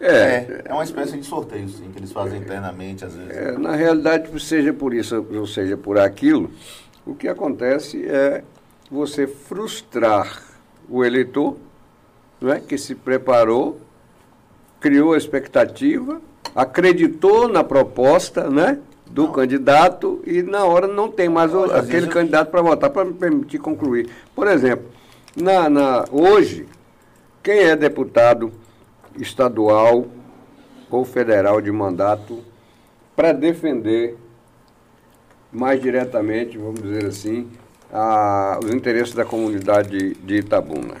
[0.00, 3.36] É, É, é uma espécie de sorteio, sim, que eles fazem internamente, às vezes.
[3.36, 6.50] é, na realidade, seja por isso ou seja por aquilo,
[7.04, 8.42] o que acontece é
[8.90, 10.42] você frustrar
[10.88, 11.58] o eleitor,
[12.40, 13.78] não é, que se preparou,
[14.80, 16.18] criou a expectativa,
[16.54, 18.78] acreditou na proposta, né?
[19.10, 23.14] Do candidato e na hora não tem mais o- aquele candidato para votar para me
[23.14, 24.08] permitir concluir.
[24.34, 24.86] Por exemplo,
[25.36, 26.66] na, na- hoje,
[27.42, 28.52] quem é deputado
[29.18, 30.06] estadual
[30.90, 32.42] ou federal de mandato
[33.16, 34.16] para defender
[35.52, 37.48] mais diretamente, vamos dizer assim,
[37.92, 40.96] a- os interesses da comunidade de Itabuna.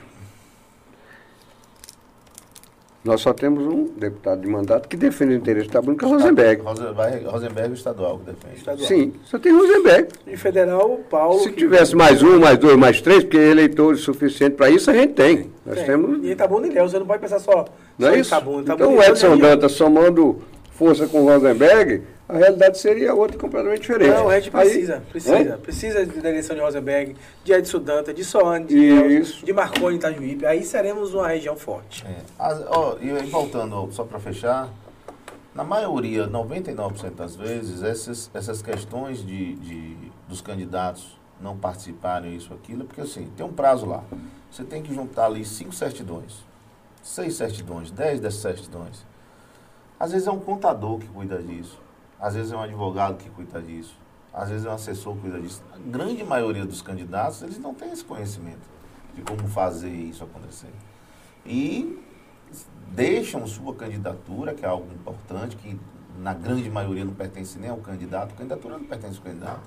[3.04, 6.08] Nós só temos um deputado de mandato que defende o interesse de Itabuna, que é
[6.08, 6.62] o Rosenberg.
[6.62, 8.56] Rosenberg, Rosenberg é o estadual que defende.
[8.58, 8.86] Estadual.
[8.88, 10.08] Sim, só tem Rosenberg.
[10.26, 11.38] E federal, Paulo.
[11.38, 14.94] Se que- tivesse mais um, mais dois, mais três, porque eleitores suficientes para isso a
[14.94, 15.48] gente tem.
[15.64, 15.86] Nós Tem.
[15.86, 16.24] temos.
[16.24, 17.66] E Itabuna e Ilhéus, você não pode pensar só,
[17.98, 18.30] Não só é em isso?
[18.34, 18.62] Itabuna.
[18.62, 19.36] Itabuna Então o Edson é.
[19.38, 24.10] Dantas somando força com o Rosenberg, a realidade seria outra completamente diferente.
[24.10, 28.22] Não, a gente Aí- precisa, precisa, precisa da eleição de Rosenberg, de Edson Danta, de
[28.24, 28.76] Soane, de.
[28.76, 30.44] Ilhéus, de Marconi Itajuípe.
[30.44, 32.04] Aí seremos uma região forte.
[32.06, 32.16] É.
[32.38, 34.68] As- ó, e aí, voltando, só para fechar,
[35.54, 39.96] na maioria, 99% das vezes, essas, essas questões de, de-
[40.28, 44.02] dos candidatos não participarem, isso, aquilo, porque assim, tem um prazo lá.
[44.50, 46.44] Você tem que juntar ali cinco certidões,
[47.02, 49.04] seis certidões, dez dessas certidões.
[49.98, 51.78] Às vezes é um contador que cuida disso,
[52.20, 53.96] às vezes é um advogado que cuida disso,
[54.32, 55.62] às vezes é um assessor que cuida disso.
[55.72, 58.68] A grande maioria dos candidatos, eles não têm esse conhecimento
[59.14, 60.72] de como fazer isso acontecer.
[61.44, 61.98] E
[62.88, 65.78] deixam sua candidatura, que é algo importante, que
[66.18, 68.32] na grande maioria não pertence nem ao candidato.
[68.32, 69.62] A candidatura não pertence ao candidato.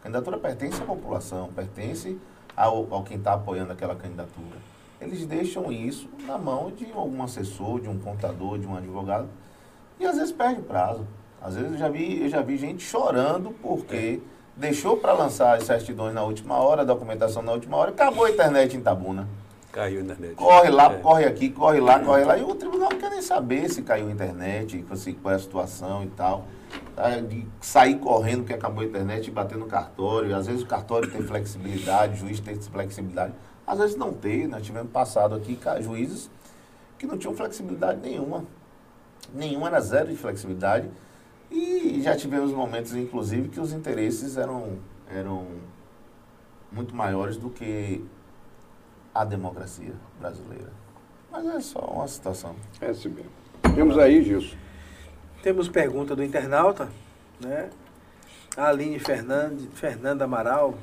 [0.00, 2.18] A candidatura pertence à população, pertence
[2.56, 4.56] ao, ao quem está apoiando aquela candidatura.
[5.00, 9.28] Eles deixam isso na mão de algum assessor, de um contador, de um advogado,
[9.98, 11.06] e às vezes perde prazo.
[11.42, 14.20] Às vezes eu já vi, eu já vi gente chorando porque
[14.56, 18.30] deixou para lançar as certidões na última hora, a documentação na última hora, acabou a
[18.30, 19.26] internet em Tabuna.
[19.72, 20.34] Caiu a internet.
[20.34, 20.98] Corre lá, É.
[20.98, 22.36] corre aqui, corre lá, corre lá.
[22.36, 25.38] E o tribunal não quer nem saber se caiu a internet, assim, qual é a
[25.38, 26.44] situação e tal.
[26.94, 27.08] Tá?
[27.20, 30.34] De sair correndo que acabou a internet e bater no cartório.
[30.36, 33.32] Às vezes o cartório tem flexibilidade, o juiz tem flexibilidade.
[33.66, 34.48] Às vezes não tem.
[34.48, 36.28] Nós tivemos passado aqui juízes
[36.98, 38.44] que não tinham flexibilidade nenhuma.
[39.32, 40.90] Nenhuma era zero de flexibilidade.
[41.50, 45.46] E já tivemos momentos, inclusive, que os interesses eram, eram
[46.70, 48.04] muito maiores do que
[49.14, 50.72] a democracia brasileira.
[51.30, 52.54] Mas é só uma situação.
[52.80, 53.30] É assim mesmo.
[53.74, 54.56] Temos aí, Gilson.
[55.42, 56.88] Temos pergunta do internauta,
[57.40, 57.70] né?
[58.56, 60.74] A Aline Fernandes, Fernanda Amaral.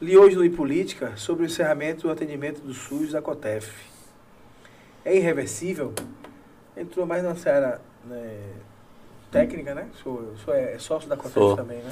[0.00, 3.70] Li hoje no iPolítica sobre o encerramento do atendimento do SUS da COTEF.
[5.04, 5.94] É irreversível?
[6.76, 8.40] Entrou mais na seara né,
[9.30, 9.88] técnica, né?
[9.94, 11.56] O senhor, o senhor é sócio da COTEF Sou.
[11.56, 11.90] também, né?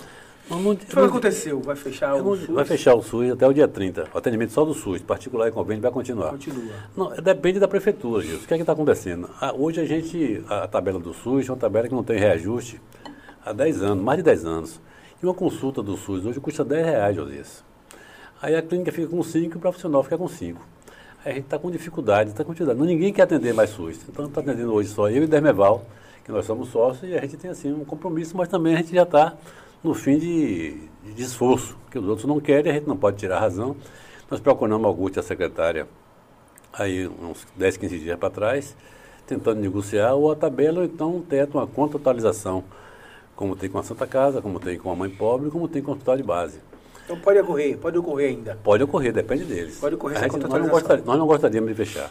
[0.51, 1.61] O que aconteceu?
[1.61, 2.47] Vai fechar o SUS?
[2.49, 4.09] vai fechar o SUS até o dia 30.
[4.15, 6.31] O atendimento só do SUS, particular e convênio, vai continuar.
[6.31, 6.73] Continua.
[6.97, 8.45] Não, depende da prefeitura, Gilson.
[8.45, 9.29] O que é que está acontecendo?
[9.39, 12.19] Ah, hoje a gente, a, a tabela do SUS é uma tabela que não tem
[12.19, 12.81] reajuste
[13.45, 14.81] há 10 anos, mais de 10 anos.
[15.23, 17.63] E uma consulta do SUS hoje custa 10 reais, Josias.
[18.41, 20.59] Aí a clínica fica com 5 e o profissional fica com 5.
[21.25, 22.79] Aí a gente está com dificuldade, está com dificuldade.
[22.79, 23.99] Não, ninguém quer atender mais SUS.
[24.09, 25.85] Então está atendendo hoje só eu e Dermeval,
[26.29, 28.95] que nós somos sócios, e a gente tem assim um compromisso, mas também a gente
[28.95, 29.33] já está
[29.83, 30.77] no fim de,
[31.15, 33.75] de esforço, que os outros não querem, a gente não pode tirar a razão.
[34.31, 35.89] Nós procuramos a Augusta, a secretária,
[36.71, 38.77] aí uns 10, 15 dias para trás,
[39.27, 42.63] tentando negociar ou a tabela ou então um teto, uma contratualização,
[43.35, 45.93] como tem com a Santa Casa, como tem com a Mãe Pobre, como tem com
[45.93, 46.59] o Hospital de Base.
[47.07, 48.59] Então pode ocorrer, pode ocorrer ainda.
[48.63, 49.79] Pode ocorrer, depende deles.
[49.81, 52.11] Pode ocorrer essa gente- nós, não gostaríamos, nós não gostaríamos de fechar.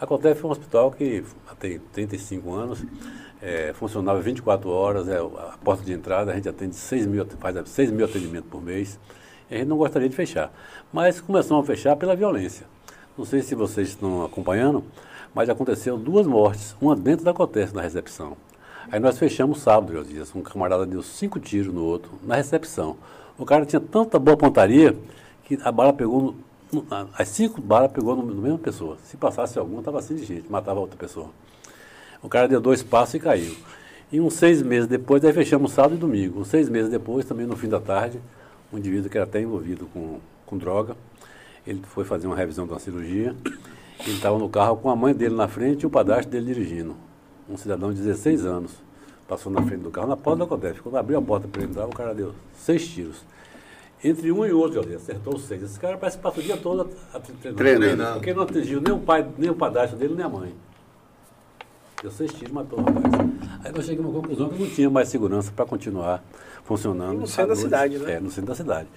[0.00, 1.22] A Cotef é um hospital que
[1.60, 2.84] tem 35 anos,
[3.42, 7.68] é, funcionava 24 horas, é, a porta de entrada, a gente atende 6 mil, faz
[7.68, 9.00] 6 mil atendimentos por mês,
[9.50, 10.52] e a gente não gostaria de fechar.
[10.92, 12.66] Mas começamos a fechar pela violência.
[13.18, 14.84] Não sei se vocês estão acompanhando,
[15.34, 18.36] mas aconteceu duas mortes, uma dentro da Cotef, na recepção.
[18.90, 20.34] Aí nós fechamos sábado, Josias.
[20.34, 22.96] Um camarada deu cinco tiros no outro, na recepção.
[23.38, 24.96] O cara tinha tanta boa pontaria
[25.44, 26.34] que a bala pegou.
[26.72, 28.96] No, as cinco balas pegou no, no mesma pessoa.
[29.04, 31.28] Se passasse alguma, estava assim de gente, matava outra pessoa.
[32.22, 33.54] O cara deu dois passos e caiu.
[34.12, 36.40] E uns seis meses depois, aí fechamos sábado e domingo.
[36.40, 38.20] Uns seis meses depois, também no fim da tarde,
[38.72, 40.96] um indivíduo que era até envolvido com, com droga,
[41.66, 43.34] ele foi fazer uma revisão de uma cirurgia.
[44.06, 46.94] Ele estava no carro com a mãe dele na frente e o padrasto dele dirigindo.
[47.48, 48.72] Um cidadão de 16 anos.
[49.28, 50.82] Passou na frente do carro, na porta da Codef.
[50.82, 53.24] Quando abriu a porta para ele entrar, o cara deu seis tiros.
[54.04, 55.62] Entre um e outro, ali, acertou os seis.
[55.62, 56.90] Esse cara parece que passa o dia todo
[57.40, 57.56] treinando.
[57.56, 58.12] Treinando.
[58.14, 60.52] Porque não atingiu nem o pai, nem o padrasto dele, nem a mãe.
[62.02, 63.04] Deu seis tiros, matou o rapaz.
[63.64, 66.20] Aí nós chegamos à conclusão que não tinha mais segurança para continuar
[66.64, 67.20] funcionando.
[67.20, 68.14] No centro da cidade, né?
[68.14, 68.88] É, no centro da cidade.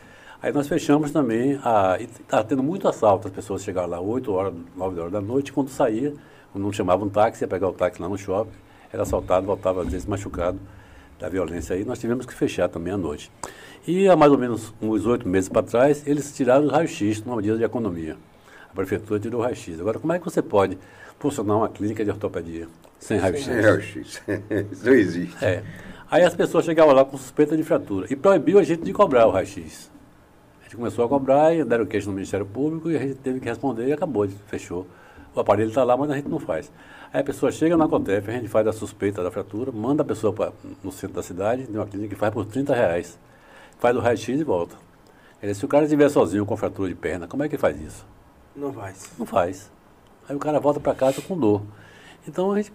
[0.42, 4.32] Aí nós fechamos também, a, e estava tendo muito assalto, as pessoas chegavam lá 8
[4.32, 6.16] horas, 9 horas da noite, quando saía,
[6.52, 8.50] quando não chamava um táxi, ia pegar o táxi lá no shopping,
[8.92, 10.60] era assaltado, voltava às vezes machucado
[11.20, 13.32] da violência aí, nós tivemos que fechar também à noite.
[13.88, 17.38] E há mais ou menos uns oito meses para trás, eles tiraram o raio-x numa
[17.38, 18.18] medida de economia.
[18.68, 19.80] A prefeitura tirou o raio-x.
[19.80, 20.76] Agora, como é que você pode
[21.20, 22.68] funcionar uma clínica de ortopedia
[23.00, 23.46] sem raio-x?
[23.46, 24.22] Sem raio-x.
[24.72, 25.46] Isso não existe.
[25.46, 25.64] É.
[26.10, 29.28] Aí as pessoas chegavam lá com suspeita de fratura e proibiu a gente de cobrar
[29.28, 29.92] o raio-x.
[30.62, 33.40] A gente começou a cobrar e deram queixa no Ministério Público e a gente teve
[33.40, 34.88] que responder e acabou, fechou.
[35.34, 36.72] O aparelho está lá, mas a gente não faz.
[37.12, 40.06] Aí a pessoa chega na COTEF, a gente faz a suspeita da fratura, manda a
[40.06, 40.52] pessoa pra,
[40.84, 43.18] no centro da cidade, de uma clínica que faz por 30 reais.
[43.80, 44.76] Faz o raio-x e volta.
[45.42, 48.06] Dizer, se o cara estiver sozinho com fratura de perna, como é que faz isso?
[48.56, 49.12] Não faz.
[49.20, 49.72] Não faz.
[50.28, 51.62] Aí o cara volta para casa com dor.
[52.28, 52.74] Então a gente,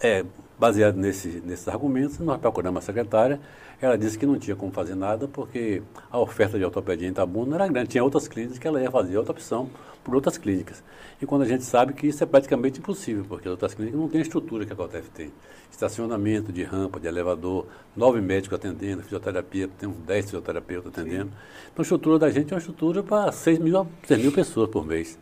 [0.00, 0.24] é,
[0.58, 3.40] baseado nesse, nesses argumentos, nós procuramos a secretária.
[3.80, 7.56] Ela disse que não tinha como fazer nada porque a oferta de ortopedia em Itabuna
[7.56, 7.90] era grande.
[7.90, 9.68] Tinha outras clínicas que ela ia fazer outra opção
[10.04, 10.82] por outras clínicas.
[11.20, 14.08] E quando a gente sabe que isso é praticamente impossível, porque as outras clínicas não
[14.08, 15.32] têm a estrutura que a COTEF tem.
[15.70, 21.32] Estacionamento de rampa, de elevador, nove médicos atendendo, fisioterapia, tem uns dez fisioterapeutas atendendo.
[21.72, 24.86] Então a estrutura da gente é uma estrutura para 6 mil, 6 mil pessoas por
[24.86, 25.18] mês.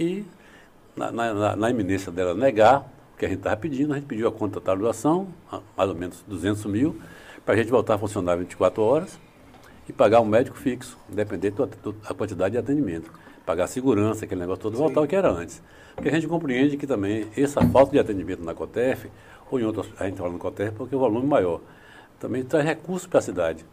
[0.00, 0.24] E
[0.96, 4.74] na, na, na iminência dela negar que a gente estava pedindo, a gente pediu a
[4.74, 5.28] doação,
[5.76, 7.00] mais ou menos 200 mil,
[7.44, 9.18] para a gente voltar a funcionar 24 horas
[9.88, 13.10] e pagar um médico fixo, independente da quantidade de atendimento.
[13.44, 15.62] Pagar segurança, aquele negócio todo, voltar ao que era antes.
[15.94, 19.10] Porque a gente compreende que também essa falta de atendimento na COTEF,
[19.50, 21.60] ou em outras, a gente fala no COTEF porque o volume é maior,
[22.20, 23.64] também traz recursos para a cidade.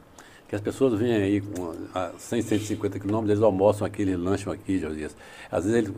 [0.56, 4.54] Que as pessoas vêm aí com a 100, 150 quilômetros, eles almoçam aqui, eles lancham
[4.54, 5.14] aqui, Josias.
[5.52, 5.94] Às vezes ele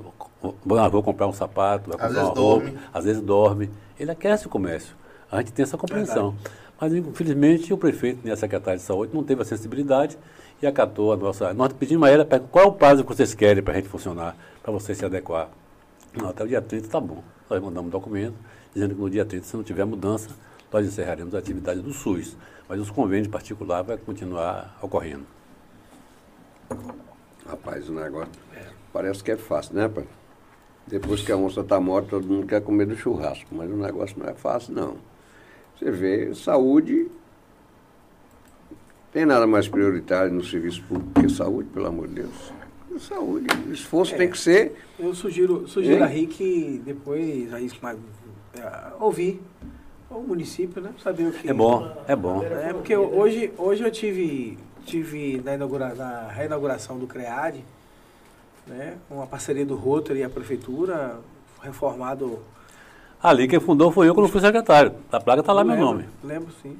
[0.79, 2.79] ah, vou comprar um sapato, vai comprar uma roupa, dorme.
[2.91, 3.69] às vezes dorme.
[3.99, 4.95] Ele aquece o comércio.
[5.31, 6.31] A gente tem essa compreensão.
[6.31, 6.57] Verdade.
[6.81, 10.17] Mas, infelizmente, o prefeito e a secretária de saúde não teve a sensibilidade
[10.59, 11.53] e acatou a nossa.
[11.53, 14.35] Nós pedimos a ela qual é o prazo que vocês querem para a gente funcionar,
[14.63, 15.49] para você se adequar.
[16.15, 17.23] Não, até o dia 30 está bom.
[17.47, 18.35] Nós mandamos um documento
[18.73, 20.29] dizendo que no dia 30, se não tiver mudança,
[20.71, 22.35] nós encerraremos a atividade do SUS.
[22.67, 25.25] Mas os convênios particulares vão continuar ocorrendo.
[27.47, 28.33] Rapaz, o negócio
[28.91, 30.05] parece que é fácil, né, pai?
[30.85, 34.17] Depois que a onça está morta, todo mundo quer comer do churrasco, mas o negócio
[34.19, 34.97] não é fácil, não.
[35.77, 37.09] Você vê, saúde.
[39.11, 42.53] Tem nada mais prioritário no serviço público que saúde, pelo amor de Deus.
[42.99, 43.47] Saúde.
[43.67, 44.75] O esforço é, tem que ser.
[44.97, 49.41] Eu sugiro, sugiro a RIC depois a RIC, é, ouvir
[50.09, 50.93] o município, né?
[51.03, 51.49] Saber o que.
[51.49, 52.43] É bom, é bom.
[52.43, 57.63] É porque hoje, hoje eu tive, tive na, inaugura, na reinauguração do CREAD,
[58.65, 58.97] né?
[59.09, 61.19] Uma parceria do Rotary e a prefeitura,
[61.61, 62.39] reformado
[63.21, 64.93] Ali quem fundou foi eu quando fui secretário.
[65.11, 66.05] A placa está lá meu nome.
[66.23, 66.77] Lembro, sim.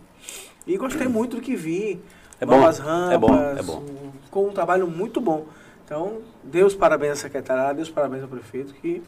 [0.66, 2.00] E gostei muito do que vi.
[2.40, 2.80] É bom, rampas,
[3.12, 3.84] é bom, é bom.
[4.30, 5.48] com um trabalho muito bom.
[5.84, 9.02] Então, Deus parabéns à secretária, Deus parabéns ao prefeito, que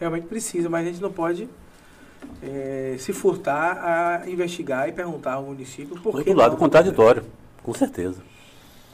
[0.00, 1.48] realmente precisa, mas a gente não pode
[2.42, 6.30] é, se furtar a investigar e perguntar ao município por que.
[6.30, 7.24] Do lado contraditório,
[7.62, 8.22] com certeza.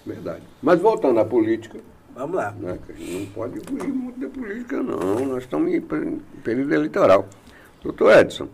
[0.05, 0.43] Verdade.
[0.63, 1.79] Mas voltando à política.
[2.15, 2.51] Vamos lá.
[2.53, 5.27] Né, não pode fugir muito da política, não.
[5.27, 5.81] Nós estamos em
[6.43, 7.27] período eleitoral.
[7.83, 8.49] Doutor Edson,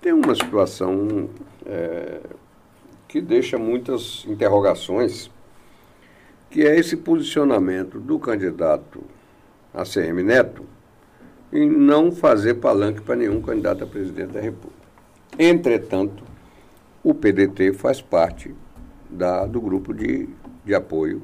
[0.00, 1.28] tem uma situação
[1.66, 2.20] é,
[3.06, 5.30] que deixa muitas interrogações,
[6.48, 9.02] que é esse posicionamento do candidato
[9.74, 10.64] ACM Neto
[11.52, 14.80] em não fazer palanque para nenhum candidato a presidente da República.
[15.38, 16.22] Entretanto,
[17.02, 18.54] o PDT faz parte
[19.08, 20.28] da, do grupo de,
[20.64, 21.22] de apoio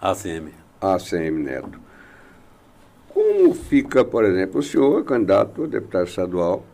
[0.00, 0.52] ACM.
[0.80, 1.80] ACM Neto.
[3.08, 6.64] Como fica, por exemplo, o senhor é candidato a deputado estadual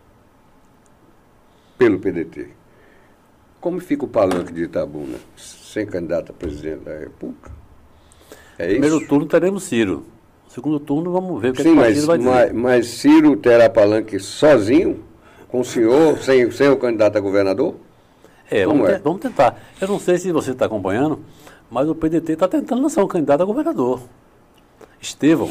[1.79, 2.49] pelo PDT?
[3.61, 7.53] Como fica o palanque de Itabuna, sem candidato a presidente da República?
[8.59, 9.07] É Primeiro isso?
[9.07, 10.05] turno teremos Ciro.
[10.53, 12.31] Segundo turno, vamos ver o que, Sim, é que o mas, vai dizer.
[12.31, 15.03] Mas, mas Ciro terá palanque sozinho,
[15.49, 17.75] com o senhor, sem, sem o candidato a governador?
[18.51, 18.99] É, vamos, é?
[18.99, 19.59] vamos tentar.
[19.81, 21.21] Eu não sei se você está acompanhando,
[21.71, 24.03] mas o PDT está tentando lançar um candidato a governador.
[25.01, 25.49] Estevão,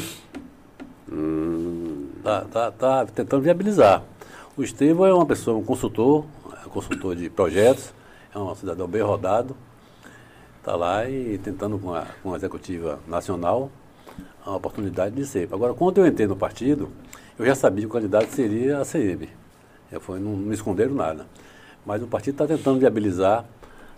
[2.18, 4.04] Está tá, tá tentando viabilizar.
[4.56, 6.24] O Estevão é uma pessoa, um consultor,
[6.64, 7.92] é consultor de projetos,
[8.32, 9.56] é um cidadão bem rodado,
[10.60, 13.68] está lá e tentando com a, com a executiva nacional
[14.44, 15.48] a oportunidade de ser.
[15.52, 16.90] Agora, quando eu entrei no partido,
[17.38, 19.28] eu já sabia que o candidato seria a CM.
[20.00, 21.26] Foi, não, não esconderam nada.
[21.84, 23.44] Mas o partido está tentando viabilizar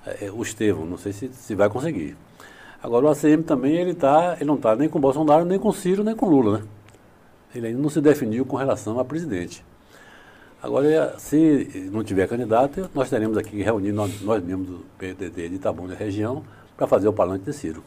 [0.07, 2.17] é, o Estevão, não sei se, se vai conseguir.
[2.83, 6.05] Agora o ACM também ele tá, ele não está nem com Bolsonaro, nem com Ciro,
[6.05, 6.65] nem com Lula, né?
[7.55, 9.65] Ele ainda não se definiu com relação a presidente.
[10.63, 15.55] Agora, se não tiver candidato, nós teremos aqui reunindo nós, nós mesmos do PDT de
[15.55, 16.43] Itabuna região
[16.77, 17.83] para fazer o palanque de Ciro.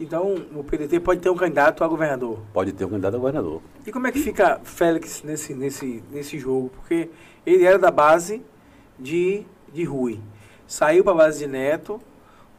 [0.00, 2.38] Então, o PDT pode ter um candidato a governador.
[2.52, 3.60] Pode ter um candidato a governador.
[3.84, 6.70] E como é que fica Félix nesse, nesse, nesse jogo?
[6.70, 7.10] Porque
[7.44, 8.40] ele era da base
[8.98, 9.42] de,
[9.72, 10.20] de Rui.
[10.68, 12.00] Saiu para a base de Neto,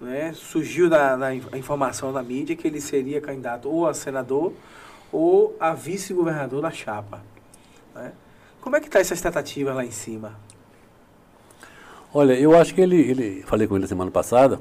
[0.02, 0.34] né?
[0.34, 4.52] surgiu da, da in- a informação da mídia que ele seria candidato ou a senador
[5.12, 7.24] ou a vice-governador da chapa.
[7.96, 8.12] né?
[8.60, 10.34] Como é que está essa expectativa lá em cima?
[12.14, 14.60] Olha, eu acho que ele, ele, falei com ele semana passada,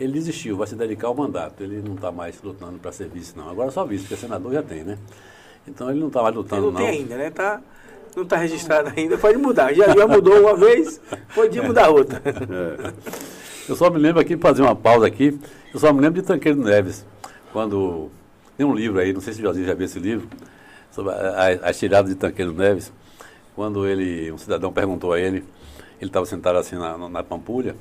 [0.00, 1.62] ele desistiu, vai se dedicar ao mandato.
[1.62, 3.48] Ele não está mais lutando para ser vice, não.
[3.50, 4.98] Agora só vice, porque senador já tem, né?
[5.66, 7.30] Então ele não está mais Ele lutando, não tem ainda, né?
[7.30, 7.60] Tá,
[8.16, 9.72] não está registrado ainda, pode mudar.
[9.74, 11.00] Já, já mudou uma vez,
[11.34, 12.22] pode mudar outra.
[13.68, 15.38] Eu só me lembro aqui, fazer uma pausa aqui,
[15.74, 17.04] eu só me lembro de Tanqueiro Neves,
[17.52, 18.08] quando
[18.56, 20.26] tem um livro aí, não sei se o Josinho já viu esse livro,
[20.90, 21.12] sobre
[21.62, 22.90] as tiradas de Tanqueiro Neves,
[23.54, 25.44] quando ele, um cidadão perguntou a ele,
[26.00, 27.76] ele estava sentado assim na- na Pampulha,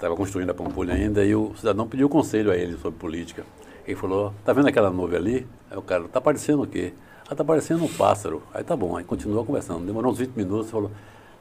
[0.00, 3.44] estava construindo a Pampulha ainda, e o cidadão pediu conselho a ele sobre política.
[3.86, 5.46] Ele falou, tá vendo aquela nuvem ali?
[5.70, 6.94] Aí o cara, tá parecendo o quê?
[7.28, 8.42] Ah, tá parecendo um pássaro.
[8.54, 9.84] Aí tá bom, aí continuou conversando.
[9.84, 10.90] Demorou uns 20 minutos, falou,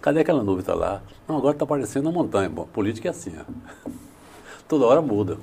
[0.01, 1.01] cadê aquela nuvem que tá lá?
[1.27, 2.49] Não, agora tá parecendo uma montanha.
[2.49, 3.89] Bom, política é assim, ó.
[4.67, 5.37] Toda hora muda.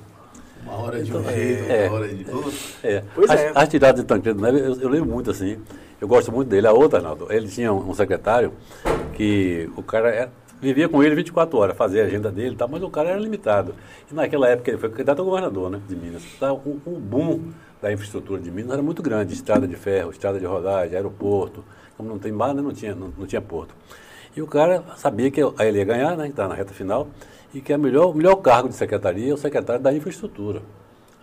[0.63, 1.87] Uma hora de um Então, jeito, é.
[1.87, 2.53] uma hora de outro.
[2.83, 3.03] É.
[3.15, 3.51] Pois as, é.
[3.55, 5.57] as tiradas de Tancredo Neves, eu, eu lembro muito assim.
[5.99, 6.67] Eu gosto muito dele.
[6.67, 8.53] A outra, Arnaldo, ele tinha um, um secretário
[9.13, 10.31] que o cara era-
[10.61, 13.19] vivia com ele 24 horas, fazia a agenda dele e tal, mas o cara era
[13.19, 13.75] limitado.
[14.11, 16.23] E naquela época ele foi candidato a governador né, de Minas.
[16.39, 17.51] Tá, o, o boom
[17.81, 19.33] da infraestrutura de Minas era muito grande.
[19.33, 21.63] Estrada de ferro, estrada de rodagem, aeroporto.
[21.95, 23.73] Como não tem mar, né, não, tinha, não, não tinha porto.
[24.35, 27.07] E o cara sabia que ele ia ganhar, né, que está na reta final,
[27.53, 30.61] e que a melhor, o melhor cargo de secretaria é o secretário da infraestrutura.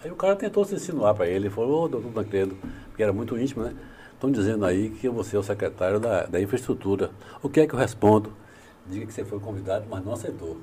[0.02, 2.56] Aí o cara tentou se insinuar para ele, falou, ô doutor Tancredo,
[2.96, 3.72] que era muito íntimo, né?
[4.12, 7.10] Estão dizendo aí que você é o secretário da, da infraestrutura.
[7.42, 8.32] O que é que eu respondo?
[8.86, 10.58] Diga que você foi convidado, mas não aceitou.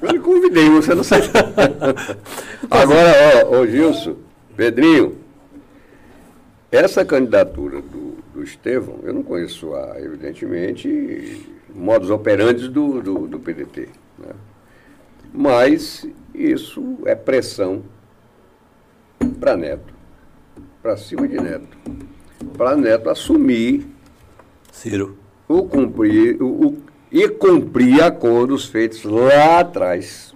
[0.00, 1.26] Eu lhe convidei, você não sabe.
[2.70, 3.12] Agora,
[3.46, 4.16] ó, ô Gilson,
[4.56, 5.18] Pedrinho,
[6.72, 13.38] essa candidatura do, do Estevão, eu não conheço, a, evidentemente, modus operandi do, do, do
[13.38, 13.88] PDT.
[14.18, 14.32] Né?
[15.32, 17.82] Mas isso é pressão
[19.38, 19.92] para Neto,
[20.82, 21.76] para cima de Neto,
[22.56, 23.86] para Neto assumir
[24.72, 25.19] Ciro.
[25.52, 26.78] O cumprir, o, o-
[27.10, 30.32] e cumprir acordos feitos lá atrás.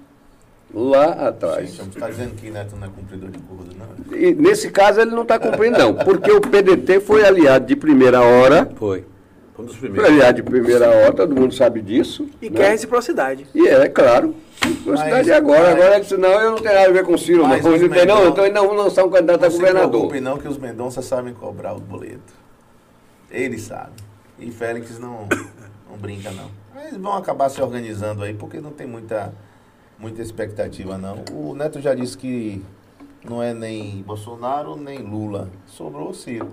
[0.73, 1.71] Lá atrás.
[1.71, 4.17] Gente, você está dizendo que Neto não é cumpridor de acordo, não?
[4.19, 8.21] E nesse caso ele não está cumprindo, não, porque o PDT foi aliado de primeira
[8.23, 9.05] hora, Foi.
[9.55, 10.11] Foi um dos foi primeiros.
[10.19, 12.29] aliado de primeira hora, todo mundo sabe disso.
[12.43, 12.57] E né?
[12.57, 13.47] quer reciprocidade.
[13.55, 14.35] E é, claro.
[14.85, 17.19] Velocidade agora, mas- agora ele disse, não, eu não tenho nada a ver com o
[17.19, 17.49] Ciro, não.
[17.51, 19.57] Mas Não os tem, não, então ele não vou lançar um candidato Não a se
[19.59, 19.91] governador.
[19.91, 22.33] preocupe não que os Mendonça sabem cobrar o boleto.
[23.31, 23.93] Eles sabem.
[24.39, 25.29] E Félix não,
[25.89, 26.51] não brinca não.
[26.83, 29.33] Eles vão acabar se organizando aí porque não tem muita,
[29.99, 31.25] muita expectativa não.
[31.33, 32.65] O Neto já disse que
[33.25, 35.51] não é nem Bolsonaro nem Lula.
[35.67, 36.53] Sobrou o Ciro.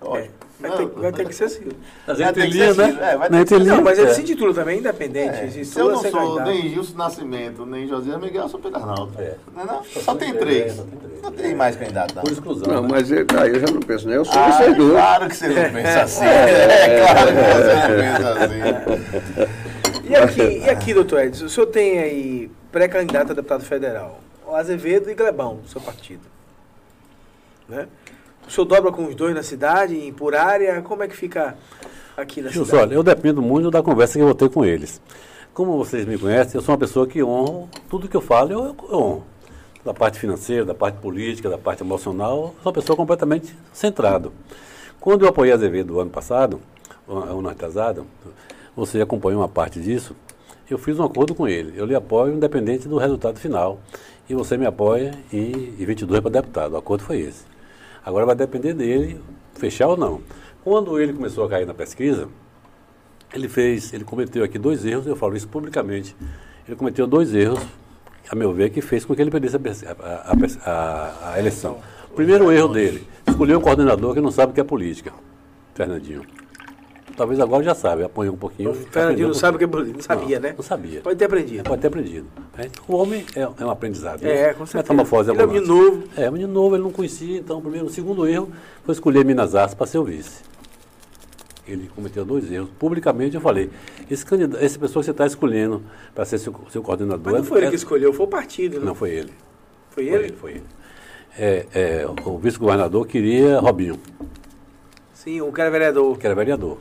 [0.00, 0.34] Lógico.
[0.60, 1.72] Vai ter, vai ter que ser Ciro.
[2.06, 3.12] Nas Vai ter que entrelinhas, ser né?
[3.12, 4.14] É, vai ter que ser entrelinha, Não, mas ele é.
[4.14, 5.58] se intitula também independente.
[5.60, 9.12] É, Se eu não sou nem Gilson Nascimento, nem José Miguel, eu sou Pedro Arnaldo.
[9.18, 9.36] É.
[9.54, 9.84] Não é não?
[9.84, 10.76] Só Só tem três, três.
[10.76, 11.22] só tem três.
[11.22, 12.22] Não tem mais candidato não.
[12.24, 12.74] Por exclusão.
[12.74, 12.88] Não, né?
[12.90, 14.92] mas ele, aí eu já não penso, nem eu sou Ah, vocês dois.
[14.92, 16.24] claro que você não pensa assim.
[16.26, 19.60] É, claro que você não pensa assim.
[20.10, 24.56] E aqui, e aqui, doutor Edson, o senhor tem aí pré-candidato a deputado federal, o
[24.56, 26.22] Azevedo e Glebão, do seu partido.
[27.68, 27.86] Né?
[28.50, 31.56] O senhor dobra com os dois na cidade, em- por área, como é que fica
[32.16, 32.74] aqui na cidade?
[32.82, 35.00] olha, eu dependo muito da conversa que eu vou ter com eles.
[35.54, 38.76] Como vocês me conhecem, eu sou uma pessoa que honro tudo que eu falo, eu,
[38.90, 39.24] eu honro.
[39.84, 44.32] Da parte financeira, da parte política, da parte emocional, sou uma pessoa completamente centrado.
[44.98, 46.60] Quando eu apoiei Azevedo ano passado,
[47.08, 48.04] ano atrasado,
[48.74, 50.14] você acompanhou uma parte disso,
[50.68, 51.72] eu fiz um acordo com ele.
[51.76, 53.78] Eu lhe apoio independente do resultado final.
[54.28, 56.72] E você me apoia em, em 22 para deputado.
[56.72, 57.49] O acordo foi esse.
[58.10, 59.20] Agora vai depender dele
[59.54, 60.20] fechar ou não.
[60.64, 62.28] Quando ele começou a cair na pesquisa,
[63.32, 66.14] ele fez, ele cometeu aqui dois erros, eu falo isso publicamente.
[66.66, 67.60] Ele cometeu dois erros,
[68.28, 69.56] a meu ver, que fez com que ele perdesse
[69.86, 70.34] a, a-
[70.66, 71.78] a- a- eleição.
[72.14, 75.12] Primeiro erro dele, escolheu um coordenador que não sabe o que é política,
[75.74, 76.22] Fernandinho.
[77.20, 78.70] Talvez agora já sabe, apanhou um pouquinho.
[78.70, 80.54] O Fernandinho não sabe o que é política, não sabia, Não, né?
[80.56, 81.00] não sabia.
[81.02, 81.64] Pode ter aprendido.
[81.64, 82.26] Pode ter aprendido.
[82.56, 82.70] né?
[82.88, 84.22] O homem é, é um aprendizado.
[84.22, 84.30] né?
[84.32, 84.78] É, com certeza.
[84.94, 86.04] Metamorfose Ele é um novo.
[86.16, 88.48] É, um menino novo, ele não conhecia, então o primeiro, o segundo erro
[88.86, 90.40] foi escolher Minas Artes para ser o vice.
[91.68, 92.70] Ele cometeu dois erros.
[92.78, 93.68] Publicamente eu falei,
[94.10, 95.82] esse candidato, essa pessoa que você está escolhendo
[96.14, 97.20] para ser seu, seu coordenador...
[97.22, 98.86] Mas não é- foi ele é- que escolheu, foi o partido, né?
[98.86, 99.32] Não, foi ele.
[99.90, 100.24] Foi Foi ele?
[100.24, 100.62] ele, foi ele.
[101.38, 104.00] É, é, o vice-governador queria Robinho,
[105.12, 106.16] Sim, o cara é vereador.
[106.16, 106.78] que era vereador.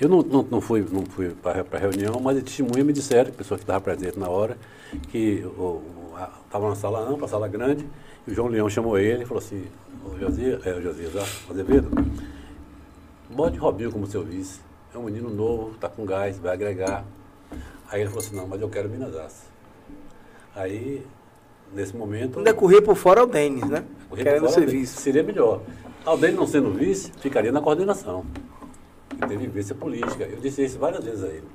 [0.00, 3.56] Eu não, não, não fui, não fui para a reunião, mas testemunha me disseram, pessoa
[3.56, 4.58] que estava presente na hora,
[5.10, 5.42] que
[6.44, 7.86] estava na sala ampla, sala grande,
[8.26, 9.64] e o João Leão chamou ele e falou assim,
[10.04, 11.14] o Josias, é, o Josias
[11.48, 11.90] o Azevedo,
[13.30, 14.60] bote Robinho como seu vice.
[14.94, 17.04] É um menino novo, está com gás, vai agregar.
[17.90, 19.44] Aí ele falou assim, não, mas eu quero Minas Aço.
[20.54, 21.06] Aí,
[21.72, 22.38] nesse momento.
[22.38, 23.84] Ainda correr por fora o Denis, né?
[24.08, 24.96] Correr Querendo ser vice.
[24.96, 25.60] Seria melhor.
[26.04, 28.24] Aldenis não sendo vice, ficaria na coordenação.
[29.16, 30.24] E teve vivência política.
[30.24, 31.48] Eu disse isso várias vezes a ele.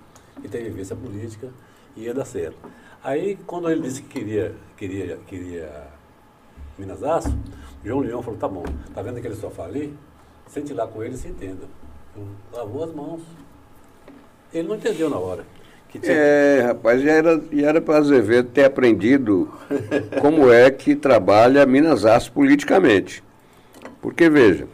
[0.43, 1.49] E teve vivência política
[1.95, 2.57] e ia dar certo.
[3.03, 5.87] Aí, quando ele disse que queria, queria, queria
[6.77, 7.35] Minas Aço,
[7.83, 9.93] João Leão falou, tá bom, tá vendo aquele sofá ali?
[10.47, 11.65] Sente lá com ele e se entenda.
[12.53, 13.21] Lavou as mãos.
[14.53, 15.45] Ele não entendeu na hora.
[15.89, 16.11] Tinha...
[16.11, 19.51] É, rapaz, já era, já era para Azevedo ter aprendido
[20.21, 23.23] como é que trabalha Minas Aço politicamente.
[24.01, 24.67] Porque, veja,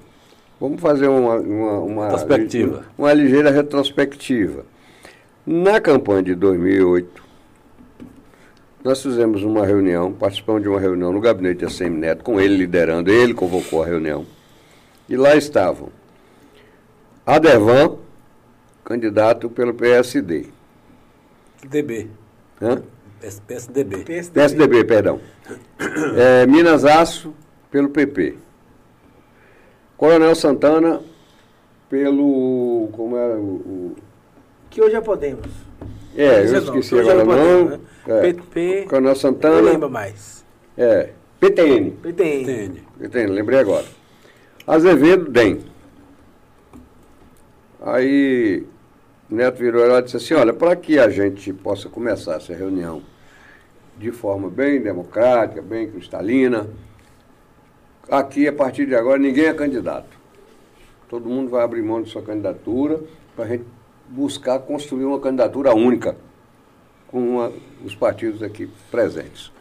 [0.59, 2.85] vamos fazer uma, uma, uma, retrospectiva.
[2.97, 4.65] uma ligeira retrospectiva.
[5.45, 7.23] Na campanha de 2008,
[8.83, 12.57] nós fizemos uma reunião, participamos de uma reunião no gabinete de ACM Neto, com ele
[12.57, 14.25] liderando, ele convocou a reunião.
[15.09, 15.89] E lá estavam
[17.25, 17.97] Adevan,
[18.85, 20.45] candidato pelo PSD.
[21.69, 22.07] DB.
[22.61, 22.81] Hã?
[23.19, 23.97] PSDB.
[23.97, 25.19] PSDB, PSDB perdão.
[26.17, 27.33] É, Minas Aço,
[27.69, 28.37] pelo PP.
[29.97, 31.01] Coronel Santana,
[31.89, 32.89] pelo.
[32.93, 33.55] Como era o.
[33.55, 33.95] o...
[34.69, 35.47] Que hoje é Podemos.
[36.15, 37.69] É, eu esqueci não, agora o nome.
[37.69, 37.79] Né?
[38.07, 38.21] É.
[38.21, 38.85] PP.
[38.89, 39.61] Coronel Santana.
[39.61, 40.45] Não lembro mais.
[40.77, 41.09] É.
[41.39, 41.91] PTN.
[42.01, 42.81] PTN.
[42.99, 43.85] PTN, lembrei agora.
[44.65, 45.59] Azevedo, DEM.
[47.81, 48.65] Aí
[49.29, 53.01] Neto virou lá e disse assim, olha, para que a gente possa começar essa reunião
[53.97, 56.67] de forma bem democrática, bem cristalina,
[58.09, 60.17] aqui, a partir de agora, ninguém é candidato.
[61.09, 63.01] Todo mundo vai abrir mão de sua candidatura
[63.35, 63.65] para a gente
[64.09, 66.17] buscar construir uma candidatura única
[67.07, 67.53] com uma,
[67.83, 69.51] os partidos aqui presentes.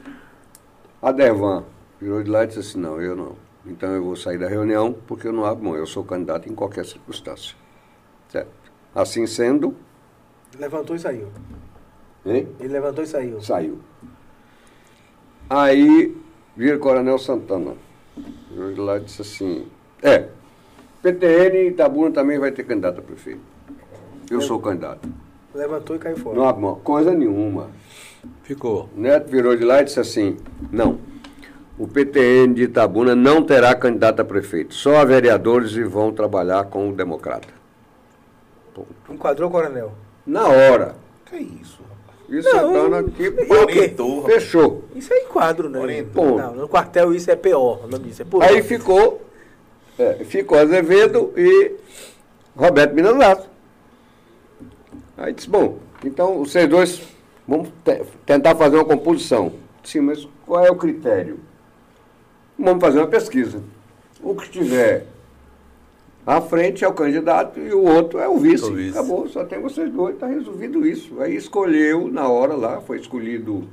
[1.01, 1.65] A Devan
[2.01, 3.37] virou de lá e disse assim, não, eu não.
[3.65, 6.55] Então eu vou sair da reunião porque eu não abro mão, eu sou candidato em
[6.55, 7.57] qualquer circunstância.
[8.29, 8.51] Certo?
[8.95, 9.75] Assim sendo...
[10.59, 11.29] Levantou e saiu.
[12.25, 12.49] Hein?
[12.59, 13.41] Ele levantou e saiu.
[13.41, 13.79] Saiu.
[15.49, 16.17] Aí,
[16.57, 17.75] vira Coronel Santana
[18.17, 19.67] de lá disse assim,
[20.03, 20.29] é,
[21.03, 23.41] PTN Itabuna também vai ter candidato a prefeito.
[24.31, 25.09] Eu sou candidato.
[25.55, 26.37] Levantou e caiu fora.
[26.37, 27.71] Não, coisa nenhuma.
[28.43, 28.89] Ficou.
[28.95, 30.37] Neto virou de lá e disse assim,
[30.71, 30.99] não,
[31.79, 34.75] o PTN de Itabuna não terá candidato a prefeito.
[34.75, 37.49] Só a vereadores e vão trabalhar com o democrata.
[38.75, 38.89] Ponto.
[39.11, 39.93] Enquadrou, coronel?
[40.27, 40.97] Na hora.
[41.27, 41.76] Que isso?
[42.29, 44.25] Isso não, Santana aqui orientou.
[44.25, 44.85] Fechou.
[44.95, 45.79] Isso é enquadro, né?
[45.79, 46.39] Orientou.
[46.39, 47.85] Não, no quartel isso é pior.
[47.85, 49.23] O nome disso é por Aí ficou,
[49.99, 51.73] é, ficou Azevedo e
[52.57, 53.49] Roberto Minanato.
[55.17, 57.03] Aí disse, bom, então vocês dois
[57.47, 57.69] vamos
[58.25, 59.53] tentar fazer uma composição.
[59.85, 61.39] Sim, mas qual é o critério?
[62.59, 63.63] Vamos fazer uma pesquisa.
[64.21, 65.07] O que tiver
[66.27, 68.65] à frente é o candidato e o outro é o vice.
[68.65, 68.99] O vice.
[68.99, 71.21] Acabou, só tem vocês dois, está resolvido isso.
[71.21, 73.69] Aí escolheu, na hora lá, foi escolhido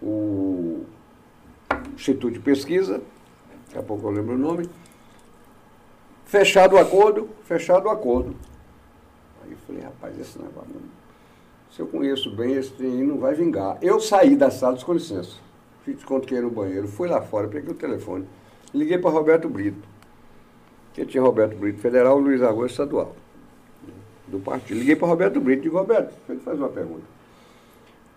[0.00, 0.84] o
[1.96, 3.02] Instituto de Pesquisa,
[3.66, 4.70] daqui a pouco eu lembro o nome.
[6.24, 8.36] Fechado o acordo, fechado o acordo.
[9.42, 10.70] Aí eu falei, rapaz, esse negócio,
[11.72, 13.78] se eu conheço bem, esse trem não vai vingar.
[13.82, 15.36] Eu saí da sala, com licença,
[15.84, 18.26] fiz conta que ia no banheiro, fui lá fora, peguei o telefone,
[18.72, 19.87] liguei para Roberto Brito
[20.98, 23.14] que tinha Roberto Brito Federal e Luiz Arroz Estadual,
[24.26, 24.78] do partido.
[24.78, 27.04] Liguei para Roberto Brito e digo, Roberto, deixa eu fazer uma pergunta.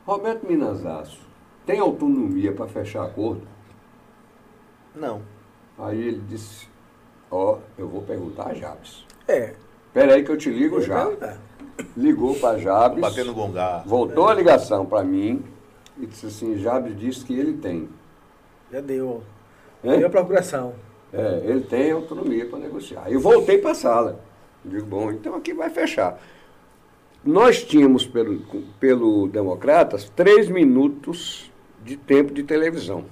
[0.06, 1.20] Roberto Minasasso
[1.66, 3.44] tem autonomia para fechar acordo?
[4.96, 5.22] Não.
[5.78, 6.68] Aí ele disse,
[7.30, 9.06] ó, oh, eu vou perguntar a Jabes.
[9.28, 9.54] É.
[9.88, 11.10] Espera aí que eu te ligo já.
[11.96, 13.00] Ligou para Jabes.
[13.00, 13.84] Batendo gongá.
[13.86, 14.32] Voltou é.
[14.32, 15.44] a ligação para mim
[15.98, 17.90] e disse assim, Jabes disse que ele tem.
[18.72, 19.24] Já deu.
[19.84, 20.74] Deu a procuração.
[21.14, 23.12] É, ele tem autonomia para negociar.
[23.12, 24.20] Eu voltei para a sala.
[24.64, 26.20] Digo, bom, então aqui vai fechar.
[27.24, 28.40] Nós tínhamos, pelo,
[28.80, 31.52] pelo Democratas, três minutos
[31.84, 33.06] de tempo de televisão.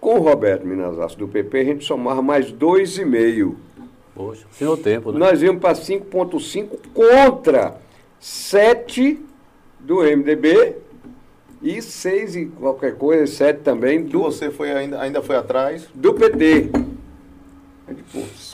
[0.00, 3.58] Com o Roberto Minasas do PP, a gente somava mais dois e meio.
[4.14, 5.18] Poxa, o tempo, né?
[5.18, 7.78] Nós íamos para 5,5 contra
[8.18, 9.18] 7
[9.78, 10.76] do MDB
[11.62, 14.02] e seis e qualquer coisa, sete também.
[14.02, 15.86] Do, você foi ainda, ainda foi atrás?
[15.94, 16.70] Do PT.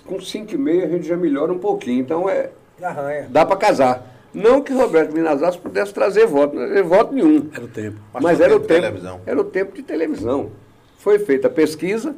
[0.04, 2.00] com cinco e meio a gente já melhora um pouquinho.
[2.00, 2.50] Então é.
[2.82, 3.26] Arranha.
[3.30, 4.14] Dá para casar.
[4.34, 7.48] Não que Roberto Minasas pudesse trazer voto, não era voto nenhum.
[7.54, 7.96] Era o tempo.
[8.12, 8.82] Mas, Mas era o tempo.
[8.82, 9.20] Televisão.
[9.24, 10.50] Era o tempo de televisão.
[10.98, 12.14] Foi feita a pesquisa,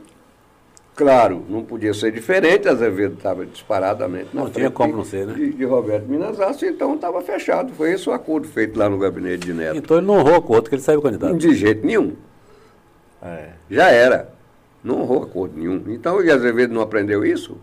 [0.99, 5.33] Claro, não podia ser diferente, Azevedo estava disparadamente na Não tinha como não ser, né?
[5.33, 7.73] De, de Roberto Minazassi, então estava fechado.
[7.73, 9.77] Foi esse o acordo feito lá no gabinete de Neto.
[9.77, 11.37] Então ele não honrou o acordo que ele saiu candidato.
[11.37, 12.17] De jeito nenhum.
[13.23, 13.51] É.
[13.71, 14.33] Já era.
[14.83, 15.85] Não honrou acordo nenhum.
[15.87, 17.57] Então o Azevedo não aprendeu isso?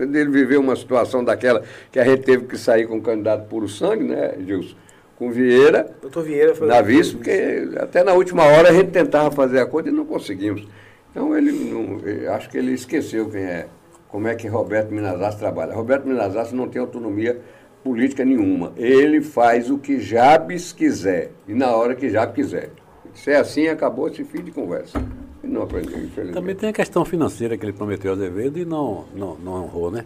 [0.00, 1.62] Ele viveu uma situação daquela
[1.92, 4.74] que a gente teve que sair com um candidato puro sangue, né, Gilson?
[5.14, 6.66] Com Vieira, Doutor Vieira foi.
[6.66, 10.66] na vice, porque até na última hora a gente tentava fazer acordo e não conseguimos.
[11.10, 13.66] Então ele não, eu acho que ele esqueceu quem é,
[14.08, 15.74] como é que Roberto Minazassi trabalha.
[15.74, 17.40] Roberto Minazassi não tem autonomia
[17.82, 18.72] política nenhuma.
[18.76, 22.70] Ele faz o que Jabes quiser e na hora que Jabes quiser.
[23.14, 25.02] Se é assim, acabou esse fim de conversa.
[25.42, 26.34] Ele não aprendeu, infelizmente.
[26.34, 29.90] Também tem a questão financeira que ele prometeu a Azevedo e não, não, não honrou,
[29.90, 30.04] né?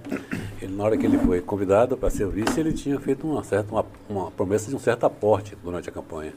[0.61, 3.73] Ele, na hora que ele foi convidado para ser vice, ele tinha feito uma, certa,
[3.73, 6.33] uma, uma promessa de um certo aporte durante a campanha.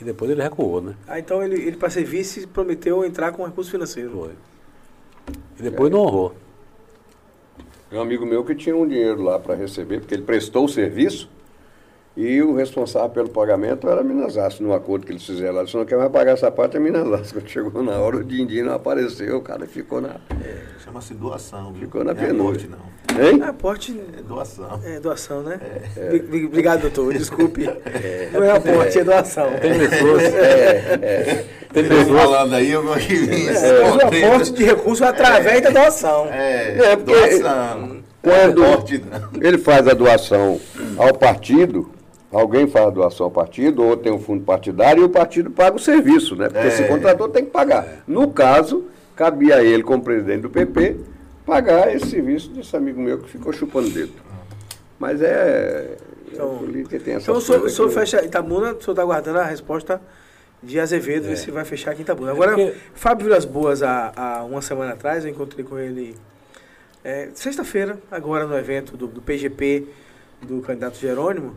[0.00, 0.94] E depois ele recuou, né?
[1.06, 4.10] Ah, então ele, ele para ser vice, prometeu entrar com recurso financeiro.
[4.12, 4.30] Foi.
[5.58, 6.34] E depois não honrou.
[7.90, 10.68] Tem um amigo meu que tinha um dinheiro lá para receber, porque ele prestou o
[10.68, 11.28] serviço
[12.20, 15.66] e o responsável pelo pagamento era Minazassi, no acordo que eles fizeram lá.
[15.66, 17.32] Se não quer mais pagar essa parte, é Minazassi.
[17.34, 20.16] Quando chegou na hora, o Dindim não apareceu, o cara ficou na.
[20.84, 21.72] Chama-se doação.
[21.72, 21.82] viu?
[21.82, 22.98] Ficou na Não é aporte, não.
[23.24, 23.40] Hein?
[23.42, 24.80] Ah, aporte É doação.
[24.84, 25.60] é doação, né?
[26.28, 27.12] Bri- Obrigado, doutor.
[27.14, 27.64] Desculpe.
[28.32, 29.50] Não é aporte, é doação.
[29.60, 30.22] Tem pessoas.
[31.72, 32.20] Tem Ele pessoas.
[32.22, 33.48] falando aí, eu vir.
[33.48, 36.26] É, o aporte de recurso é através da doação.
[36.30, 37.98] É, É, porque- doação.
[38.22, 39.42] Quando- Não é aporte, não.
[39.42, 40.60] Ele faz a doação
[40.96, 41.90] ao partido,
[42.32, 45.76] alguém faz a doação ao partido, ou tem um fundo partidário, e o partido paga
[45.76, 46.48] o serviço, né?
[46.48, 46.70] Porque É.
[46.70, 48.02] se contratou tem que pagar.
[48.06, 48.84] No caso,
[49.16, 50.96] cabia a ele, como presidente do PP,
[51.46, 54.12] pagar esse serviço desse amigo meu que ficou chupando dedo.
[54.98, 55.96] Mas é.
[56.30, 59.38] Então- política tem essa Então o senhor, o senhor fecha Itabuna, o senhor está aguardando
[59.38, 60.00] a resposta
[60.62, 62.32] de Azevedo, ver se vai fechar aqui em Itabuna.
[62.32, 66.14] Agora, porque- Fábio Vilas Boas, há, há uma semana atrás, eu encontrei com ele
[67.02, 69.86] é, sexta-feira, agora no evento do, do PGP
[70.42, 71.54] do candidato Jerônimo.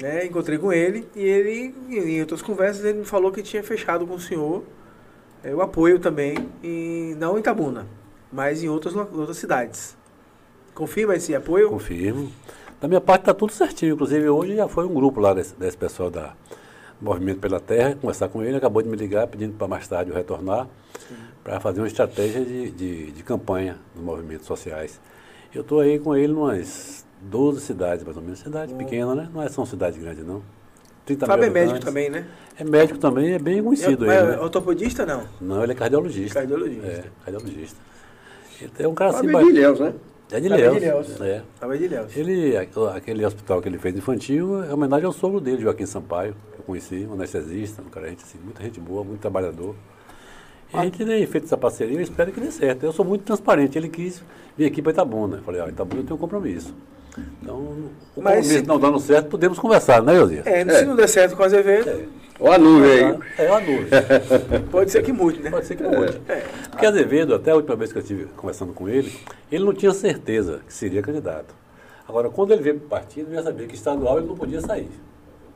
[0.00, 4.04] Né, encontrei com ele e ele, em outras conversas, ele me falou que tinha fechado
[4.04, 4.64] com o senhor
[5.44, 7.86] é, o apoio também, em, não em Itabuna,
[8.32, 9.96] mas em outras, outras cidades.
[10.74, 11.68] Confirma esse apoio?
[11.68, 12.32] Confirmo.
[12.80, 13.94] Da minha parte está tudo certinho.
[13.94, 16.34] Inclusive hoje já foi um grupo lá desse, desse pessoal da
[17.00, 20.10] do Movimento pela Terra, conversar com ele, acabou de me ligar pedindo para mais tarde
[20.10, 20.68] eu retornar
[21.42, 25.00] para fazer uma estratégia de, de, de campanha dos movimentos sociais.
[25.54, 29.28] Eu estou aí com ele umas 12 cidades, mais ou menos, cidade pequena, né?
[29.32, 30.42] Não é, são cidades grandes, não.
[31.06, 32.26] 30 Fábio é médico também, né?
[32.58, 34.40] É médico também, é bem conhecido é, ele, é né?
[34.40, 35.24] ortopedista não?
[35.40, 36.40] Não, ele é cardiologista.
[36.40, 36.86] Cardiologista.
[36.86, 37.76] É, cardiologista.
[38.60, 39.28] Ele é um cara assim...
[39.28, 39.94] Fábio ba- de Ilhéus, né?
[40.32, 41.20] É de Ilhéus.
[41.20, 41.42] É.
[41.60, 42.16] Fábio de Ilhéus.
[42.16, 46.34] Ele, aqu- aquele hospital que ele fez infantil é homenagem ao sogro dele, Joaquim Sampaio,
[46.54, 49.74] que eu conheci, um anestesista, um cara, gente, assim, muita gente boa, muito trabalhador.
[50.72, 52.82] E a gente tem feito essa parceria, eu espero que dê certo.
[52.82, 54.22] Eu sou muito transparente, ele quis
[54.56, 55.36] vir aqui para Itabuna.
[55.36, 56.74] Eu falei, ó, Itabuna eu tenho um compromisso.
[57.42, 57.56] Então,
[58.16, 60.46] o Mas se- não dando certo, podemos conversar, né, Josias?
[60.46, 62.08] É, se não der certo com o Azevedo,
[62.40, 63.18] Olha a nuvem aí.
[63.38, 64.02] É uma dúvida.
[64.70, 65.50] pode ser que mude, né?
[65.50, 66.20] Pode ser que mude.
[66.28, 66.42] É.
[66.68, 69.12] Porque Azevedo, até a última vez que eu estive conversando com ele,
[69.52, 71.54] ele não tinha certeza que seria candidato.
[72.08, 74.60] Agora, quando ele veio para o partido, ele já sabia que estadual ele não podia
[74.60, 74.90] sair.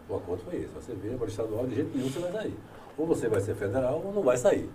[0.09, 0.69] O acordo foi esse.
[0.69, 2.55] Você veio para o estadual, de jeito nenhum você vai sair.
[2.97, 4.71] Ou você vai ser federal ou não vai sair.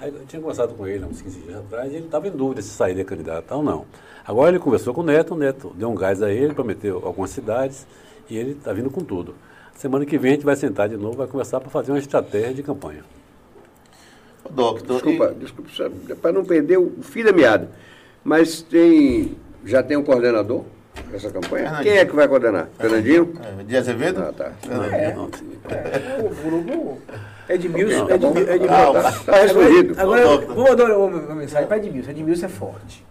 [0.00, 2.30] Aí eu tinha conversado com ele há uns 15 dias atrás e ele estava em
[2.30, 3.86] dúvida se sairia candidato ou não.
[4.24, 7.30] Agora ele conversou com o Neto, o Neto deu um gás a ele, prometeu algumas
[7.30, 7.86] cidades
[8.28, 9.34] e ele está vindo com tudo.
[9.74, 12.54] Semana que vem a gente vai sentar de novo, vai conversar para fazer uma estratégia
[12.54, 13.04] de campanha.
[14.44, 15.70] Ô, Doctor, Desculpa, desculpa,
[16.20, 17.68] para não perder o fio da meada.
[18.24, 19.36] Mas tem.
[19.64, 20.64] Já tem um coordenador
[21.12, 21.64] dessa campanha?
[21.64, 21.82] Fernandinho.
[21.92, 22.68] Quem é que vai coordenar?
[22.78, 23.32] Fernandinho?
[23.58, 24.22] e- é, de Azevedo?
[24.28, 24.52] Ah, tá.
[24.90, 25.14] É.
[25.36, 25.52] Sim.
[26.24, 26.98] O grupo
[27.48, 28.06] Edmilson.
[28.06, 28.28] Tá bom.
[28.30, 28.52] Edmilson.
[28.52, 28.66] Edmilson.
[28.68, 29.02] Calma.
[29.24, 29.94] Tá respondido.
[30.00, 32.10] Agora, vou mandar uma, uma mensagem para Edmilson.
[32.10, 33.04] Edmilson é forte.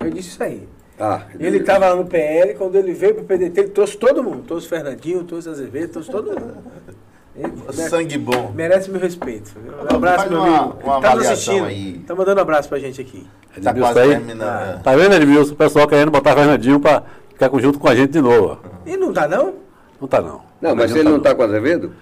[0.00, 0.68] Eu disse isso aí.
[1.00, 4.20] Ah, Ele estava lá no PL, quando ele veio para o PDT, ele trouxe todo
[4.22, 4.42] mundo.
[4.46, 6.56] Trouxe Fernandinho, trouxe Azevedo, trouxe todo mundo.
[7.36, 7.52] Ele
[7.88, 8.50] Sangue bom.
[8.52, 9.52] merece meu respeito.
[9.92, 10.78] Um abraço, meu uma- amigo.
[10.82, 11.66] uma tá assistindo.
[11.66, 12.02] aí.
[12.04, 13.24] Tá mandando um abraço pra gente aqui.
[13.62, 14.08] Tá Edmilson quase aí?
[14.08, 14.48] terminando.
[14.76, 14.80] é.
[14.82, 15.52] Tá vendo, Edmilson?
[15.52, 17.04] O pessoal querendo botar Fernandinho para
[17.38, 18.58] ficar junto com a gente de novo.
[18.84, 19.54] E não tá, não?
[20.00, 20.42] Não tá, não.
[20.60, 21.92] Não, mas ele não tá está com o Azevedo?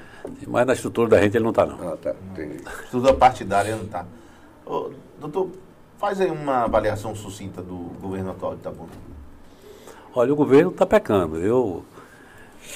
[0.46, 1.92] Mas na estrutura da gente ele não tá, não.
[1.92, 2.14] Ah, tá.
[2.32, 2.62] Entendi.
[2.84, 4.06] Estudo partidária não tá.
[4.64, 5.50] Ô, doutor,
[5.98, 8.88] faz aí uma avaliação sucinta do governo atual de Itabuna.
[10.14, 11.36] Olha, o governo está pecando.
[11.38, 11.84] Eu,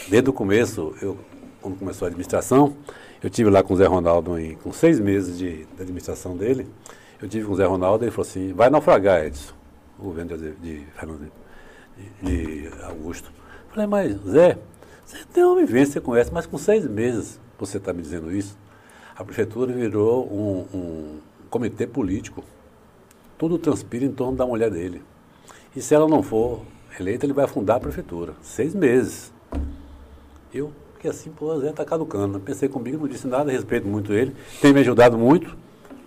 [0.08, 1.16] desde o começo, eu,
[1.62, 2.76] quando começou a administração,
[3.22, 6.68] eu tive lá com o Zé Ronaldo, em, com seis meses de, de administração dele,
[7.20, 9.52] eu tive com o Zé Ronaldo e ele falou assim, vai naufragar, Edson,
[9.98, 11.32] o governo de, de, Fernando-
[12.22, 13.32] de, Augusto.
[13.70, 14.58] Falei, mas Zé,
[15.04, 18.56] você tem uma vivência, você conhece, mas com seis meses você está me dizendo isso.
[19.16, 21.18] A prefeitura virou um, um
[21.50, 22.42] comitê político.
[23.36, 25.02] tudo transpira em torno da mulher dele.
[25.74, 26.62] E se ela não for
[26.98, 28.34] eleita, ele vai afundar a prefeitura.
[28.42, 29.32] Seis meses.
[30.52, 32.40] Eu fiquei assim, pô, Zé tá caducando.
[32.40, 34.34] Pensei comigo, não disse nada, respeito muito ele.
[34.60, 35.56] Tem me ajudado muito,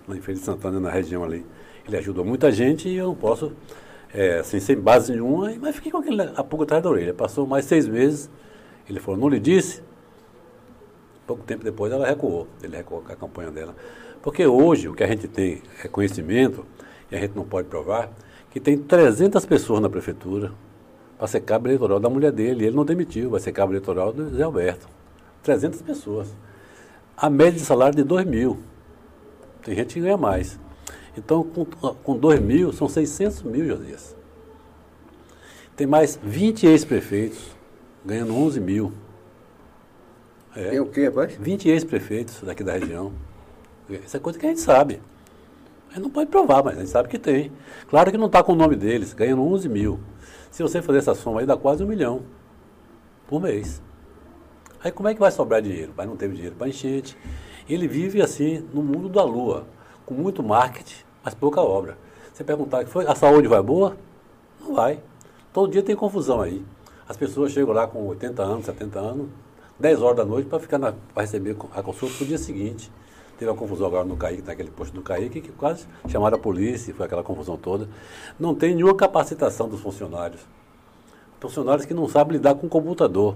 [0.08, 1.46] na de Santana, na região ali.
[1.88, 3.52] Ele ajudou muita gente e eu não posso,
[4.14, 7.14] é, assim, sem base nenhuma, mas fiquei com aquele, a pulga atrás da orelha.
[7.14, 8.30] Passou mais seis meses,
[8.88, 9.82] ele falou, não lhe disse?
[11.26, 13.76] Pouco tempo depois ela recuou, ele recuou com a campanha dela.
[14.22, 16.66] Porque hoje o que a gente tem é conhecimento,
[17.12, 18.12] e a gente não pode provar,
[18.52, 20.52] que tem 300 pessoas na prefeitura
[21.18, 22.66] para ser cabo eleitoral da mulher dele.
[22.66, 24.88] Ele não demitiu, vai ser cabo eleitoral do Zé Alberto.
[25.42, 26.36] 300 pessoas.
[27.16, 28.60] A média de salário de 2 mil.
[29.64, 30.60] Tem gente que ganha mais.
[31.18, 34.16] Então, com, com 2 mil, são 600 mil, Josias.
[35.76, 37.56] Tem mais 20 ex-prefeitos
[38.06, 38.92] ganhando 11 mil.
[40.56, 40.70] É.
[40.70, 41.36] Tem o quê, rapaz?
[41.40, 43.12] 20 ex-prefeitos daqui da região.
[43.90, 45.02] Isso é coisa que a gente sabe.
[45.90, 47.52] A gente não pode provar, mas a gente sabe que tem.
[47.88, 50.00] Claro que não está com o nome deles, ganhando 11 mil.
[50.50, 52.22] Se você fazer essa soma aí, dá quase um milhão
[53.28, 53.82] por mês.
[54.84, 55.94] Aí como é que vai sobrar dinheiro?
[55.98, 57.18] Não ter dinheiro para enchente.
[57.70, 59.66] Ele vive assim no mundo da lua,
[60.06, 61.98] com muito marketing, mas pouca obra.
[62.34, 63.96] Você perguntar, foi, a saúde vai boa?
[64.60, 65.00] Não vai.
[65.52, 66.66] Todo dia tem confusão aí.
[67.08, 69.28] As pessoas chegam lá com 80 anos, 70 anos,
[69.80, 72.92] 10 horas da noite para ficar para receber a consulta no dia seguinte.
[73.38, 76.94] Teve uma confusão agora no Caíque, naquele posto do Caíque, que quase chamaram a polícia,
[76.94, 77.90] foi aquela confusão toda.
[78.40, 80.42] Não tem nenhuma capacitação dos funcionários.
[81.40, 83.36] Funcionários que não sabem lidar com o computador.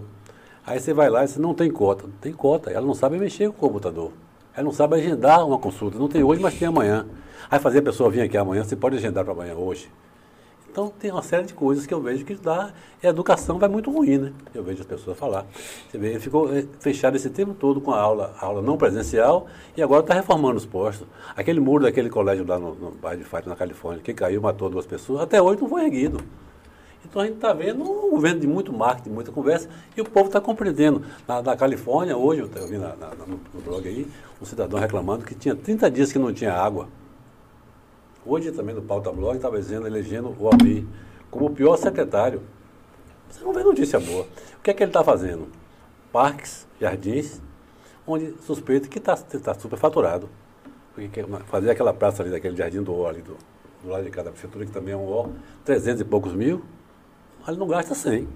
[0.65, 2.05] Aí você vai lá e você não tem cota.
[2.21, 4.11] Tem cota, ela não sabe mexer com o computador.
[4.57, 5.99] Ela não sabe agendar uma consulta.
[5.99, 7.05] Não tem hoje, mas tem amanhã.
[7.49, 9.87] Aí fazer a pessoa vir aqui amanhã, você pode agendar para amanhã hoje.
[10.67, 12.73] Então tem uma série de coisas que eu vejo que dá.
[13.03, 14.33] a educação vai muito ruim, né?
[14.55, 15.45] Eu vejo as pessoas falar.
[15.87, 19.45] Você vê, ficou eh, fechado esse tempo todo com a aula, a aula não presencial
[19.75, 21.07] e agora está reformando os postos.
[21.35, 24.71] Aquele muro daquele colégio lá no, no bairro de Fátima, na Califórnia, que caiu, matou
[24.71, 26.19] duas pessoas, até hoje não foi erguido.
[27.09, 30.27] Então a gente está vendo um governo de muito marketing, muita conversa, e o povo
[30.27, 31.03] está compreendendo.
[31.27, 34.05] Na, na, Califórnia, hoje, eu vi na, na, no blog aí,
[34.41, 36.87] um cidadão reclamando que tinha 30 dias que não tinha água.
[38.25, 40.85] Hoje também no Pauta Blog estava dizendo, elegendo o Almir
[41.31, 42.41] como o pior secretário.
[43.29, 44.27] Você não vê notícia boa.
[44.57, 45.47] O que é que ele está fazendo?
[46.11, 47.41] Parques, jardins,
[48.05, 50.29] onde suspeita que está tá superfaturado.
[51.45, 53.37] Fazer aquela praça ali, daquele jardim do O ali, do,
[53.83, 55.33] do lado de cada prefeitura, que também é um O,
[55.63, 56.63] 300 e poucos mil,
[57.47, 58.27] ele não gasta 100.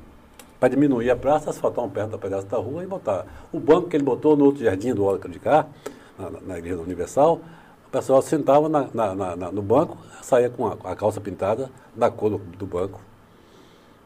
[0.62, 3.26] Para diminuir a praça, asfaltar um perto da pedaço da rua e botar.
[3.52, 5.66] O banco que ele botou no outro jardim do O de cá,
[6.20, 7.42] na, na Igreja Universal,
[7.88, 12.12] o pessoal sentava na, na, na, no banco, saía com a, a, calça pintada da
[12.12, 13.02] cor do, do banco.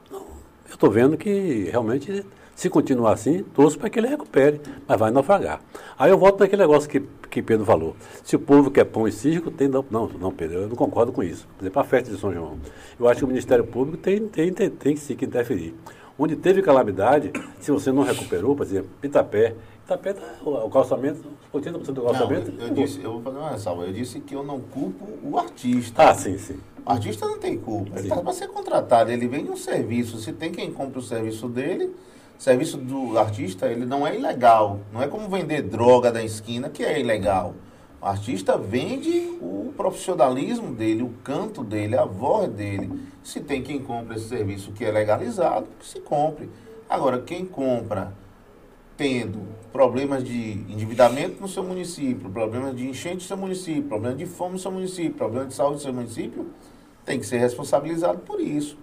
[0.08, 0.22] Então,
[0.70, 2.26] eu estou vendo que realmente,
[2.56, 5.60] se continuar assim, torço para que ele recupere, mas vai naufragar.
[6.00, 7.98] Aí eu volto naquele negócio que, que Pedro falou.
[8.24, 9.68] Se o povo quer pão e circo, tem.
[9.68, 11.46] Não, não, não, Pedro, eu não concordo com isso.
[11.58, 12.58] Por exemplo, a festa de São João.
[12.98, 15.76] Eu acho que o Ministério Público tem, tem, tem, tem sim que interferir.
[16.18, 19.54] Onde teve calamidade, se você não recuperou, por exemplo, Pitapé,
[19.88, 22.52] Tapete, o calçamento, 80% do calçamento.
[22.52, 23.86] Não, eu, eu, disse, eu vou fazer uma ressalva.
[23.86, 26.10] Eu disse que eu não culpo o artista.
[26.10, 26.60] Ah, sim, sim.
[26.84, 27.92] O artista não tem culpa.
[27.98, 30.18] Ele está para ser contratado, ele vende um serviço.
[30.18, 31.96] Se tem quem compra o serviço dele,
[32.38, 34.80] o serviço do artista, ele não é ilegal.
[34.92, 37.54] Não é como vender droga da esquina, que é ilegal.
[38.06, 43.02] O artista vende o profissionalismo dele, o canto dele, a voz dele.
[43.24, 46.48] Se tem quem compra esse serviço que é legalizado, que se compre.
[46.88, 48.14] Agora, quem compra
[48.96, 49.40] tendo
[49.74, 54.54] problemas de endividamento no seu município, problemas de enchente no seu município, problemas de fome
[54.54, 56.46] no seu município, problemas de saúde no seu município,
[57.04, 58.78] tem que ser responsabilizado por isso.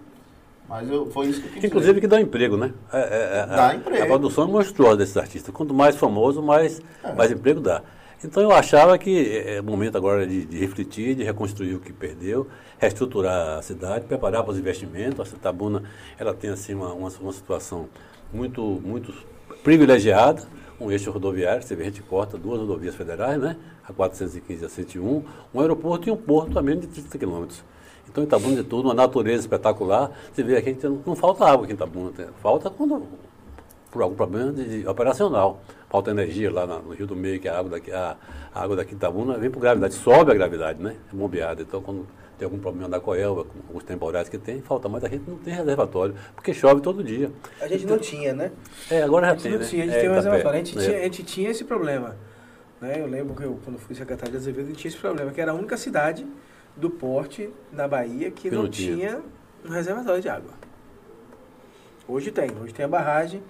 [0.68, 2.00] Mas eu, foi isso que eu quis Inclusive dizer.
[2.00, 2.72] que dá emprego, né?
[2.92, 4.02] É, é, é dá a, emprego.
[4.02, 5.54] A produção é monstruosa desses artistas.
[5.54, 7.12] Quanto mais famoso, mais, é.
[7.12, 7.82] mais emprego dá.
[8.24, 11.92] Então eu achava que é, é momento agora de, de, refletir, de reconstruir o que
[11.92, 12.46] perdeu,
[12.78, 15.18] reestruturar a cidade, preparar para os investimentos.
[15.18, 15.82] A Citabuna
[16.16, 17.88] ela tem assim uma, uma, uma situação
[18.32, 19.12] muito, muito
[19.64, 20.46] privilegiada,
[20.80, 23.56] um eixo rodoviário, você vê, a gente corta duas rodovias federais, né?
[23.84, 27.64] A 415 e a 101, um aeroporto e um porto a menos de 30 quilômetros.
[28.08, 30.10] Então Itabuna de tudo, uma natureza espetacular.
[30.32, 33.06] Você vê aqui, não, não falta água aqui em Itabuna, falta quando,
[33.92, 35.60] por algum problema de, de operacional.
[35.88, 38.16] Falta energia lá no Rio do Meio, que a água daqui, a,
[38.52, 40.96] a água daqui de Itabuna vem por gravidade, sobe a gravidade, né?
[41.12, 41.60] É bombeada.
[41.60, 45.08] Então quando tem algum problema da Coelva, com os temporais que tem, falta mais, a
[45.08, 47.30] gente não tem reservatório, porque chove todo dia.
[47.60, 48.50] A gente então, não tinha, né?
[48.90, 49.52] É, agora já tem.
[49.52, 49.66] Não né?
[49.66, 50.50] tinha, a gente é, tem um reservatório.
[50.60, 50.82] A gente, é.
[50.82, 52.16] tinha, a gente tinha esse problema.
[52.80, 52.98] Né?
[52.98, 55.40] Eu lembro que eu, quando fui secretário de Azevedo, a gente tinha esse problema, que
[55.40, 56.26] era a única cidade
[56.74, 59.20] do porte na Bahia que, não, tinha
[59.62, 60.50] um reservatório de água.
[62.08, 63.42] Hoje tem, hoje tem a barragem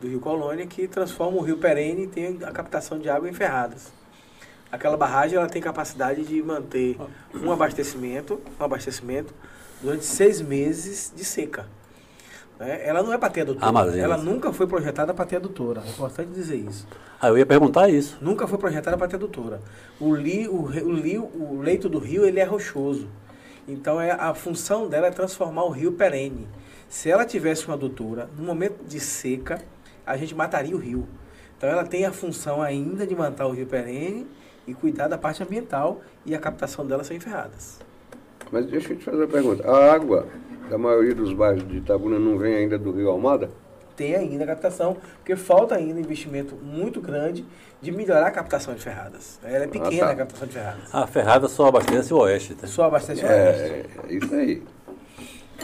[0.00, 3.32] do Rio Colônia que transforma o Rio Perene e tem a captação de água em
[3.32, 3.92] Ferradas.
[4.70, 6.96] aquela barragem ela tem capacidade de manter
[7.34, 9.32] um abastecimento, um abastecimento
[9.80, 11.66] durante seis meses de seca.
[12.58, 12.80] né?
[12.86, 13.66] Ela não é para ter adutora.
[13.66, 14.02] Armazéns.
[14.04, 15.82] Ela nunca foi projetada para ter adutora.
[15.86, 16.86] É importante dizer isso.
[17.20, 18.18] Ah, eu ia perguntar isso.
[18.20, 19.60] Nunca foi projetada para ter adutora.
[20.00, 23.08] O, li, o, o, li- o leito do rio ele é rochoso.
[23.68, 26.46] Então é, a função dela é transformar o rio perene.
[26.88, 29.60] Se ela tivesse uma adutora, no momento de seca,
[30.06, 31.06] a gente mataria o rio.
[31.56, 34.26] Então ela tem a função ainda de manter o rio perene
[34.66, 37.80] e cuidar da parte ambiental e a captação dela sem ferradas.
[38.52, 39.68] Mas deixa eu te fazer uma pergunta.
[39.68, 40.26] A água
[40.68, 43.50] da maioria dos bairros de Itabuna não vem ainda do Rio Almada?
[43.96, 47.46] Tem ainda a captação, porque falta ainda investimento muito grande
[47.80, 49.40] de melhorar a captação de ferradas.
[49.42, 50.10] Ela é pequena tá.
[50.10, 50.94] a captação de ferradas.
[50.94, 52.54] A Ferrada só abastece o oeste.
[52.54, 52.66] Tá?
[52.66, 53.62] Só abastece o oeste.
[53.62, 54.62] É, isso aí.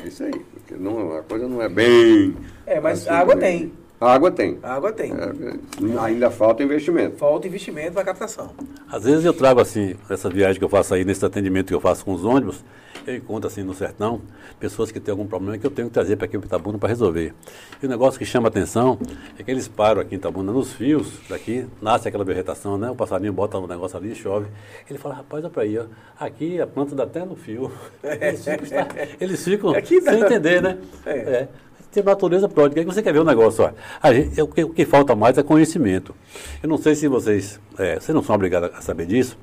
[0.04, 0.32] Isso aí.
[0.32, 2.34] Porque não, a coisa não é bem.
[2.64, 3.72] É, mas assim, a água bem- tem.
[4.02, 4.58] A água tem.
[4.64, 5.12] A água tem.
[5.12, 7.18] É, ainda falta investimento.
[7.18, 8.50] Falta investimento para captação.
[8.90, 11.80] Às vezes eu trago assim, essa viagem que eu faço aí, nesse atendimento que eu
[11.80, 12.64] faço com os ônibus,
[13.06, 14.20] eu encontro assim no sertão,
[14.58, 16.88] pessoas que têm algum problema que eu tenho que trazer para aqui para Itabuna para
[16.88, 17.32] resolver.
[17.80, 18.98] E o negócio que chama atenção
[19.38, 22.90] é que eles param aqui em Itabuna, nos fios daqui, nasce aquela vegetação, né?
[22.90, 24.46] O passarinho bota um negócio ali, chove.
[24.90, 25.84] Ele fala, rapaz, olha para aí, ó.
[26.18, 27.70] aqui a planta dá até no fio.
[28.02, 28.86] Eles ficam,
[29.20, 30.12] eles ficam Aqui dá.
[30.12, 30.78] sem entender, né?
[31.06, 31.18] É.
[31.18, 31.48] É.
[31.92, 32.80] Tem natureza pródiga.
[32.80, 34.12] Aí você quer ver um negócio, ó.
[34.12, 36.14] Gente, o, que, o que falta mais é conhecimento.
[36.62, 39.36] Eu não sei se vocês, é, vocês não são obrigados a saber disso,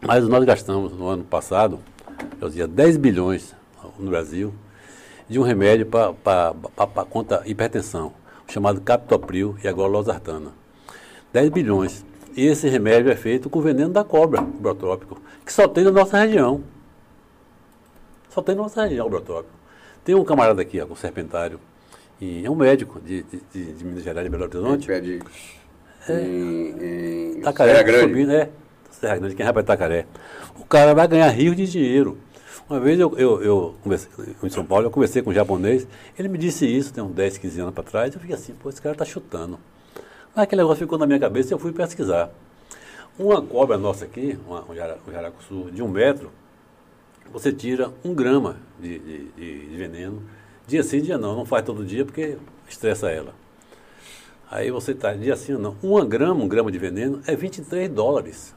[0.00, 1.78] mas nós gastamos no ano passado,
[2.40, 3.54] eu dizia, 10 bilhões
[3.98, 4.52] no Brasil
[5.28, 8.12] de um remédio para contra hipertensão,
[8.46, 10.52] chamado captopril e agora losartana.
[11.32, 12.04] 10 bilhões.
[12.36, 15.90] E esse remédio é feito com veneno da cobra, o biotrópico, que só tem na
[15.90, 16.62] nossa região.
[18.28, 19.61] Só tem na nossa região o biotrópico.
[20.04, 21.60] Tem um camarada aqui, ó, com serpentário,
[22.20, 23.22] e é um médico de,
[23.52, 24.86] de, de, Minas Gerais, de Belo Horizonte.
[24.86, 25.20] pede
[26.08, 28.08] em, em Itacaré, Serra Grande.
[28.08, 28.48] subindo, é.
[28.90, 30.06] Serra Grande, quem vai para Itacaré.
[30.58, 32.18] O cara vai ganhar rios de dinheiro.
[32.68, 33.74] Uma vez eu, eu, eu
[34.42, 35.86] em São Paulo, eu conversei com um japonês,
[36.18, 38.70] ele me disse isso, tem uns 10, 15 anos para trás, eu fiquei assim, pô,
[38.70, 39.58] esse cara está chutando.
[40.34, 42.30] Mas aquele negócio ficou na minha cabeça e eu fui pesquisar.
[43.18, 46.30] Uma cobra nossa aqui, uma, um, jara, um jaracuçu de um metro,
[47.30, 50.22] você tira um grama de, de, de- veneno,
[50.66, 52.36] dia sim, dia não, não faz todo dia porque
[52.68, 53.34] estressa ela.
[54.50, 57.88] Aí você está, dia sim ou não, uma grama, um grama de veneno é 23
[57.88, 58.54] dólares.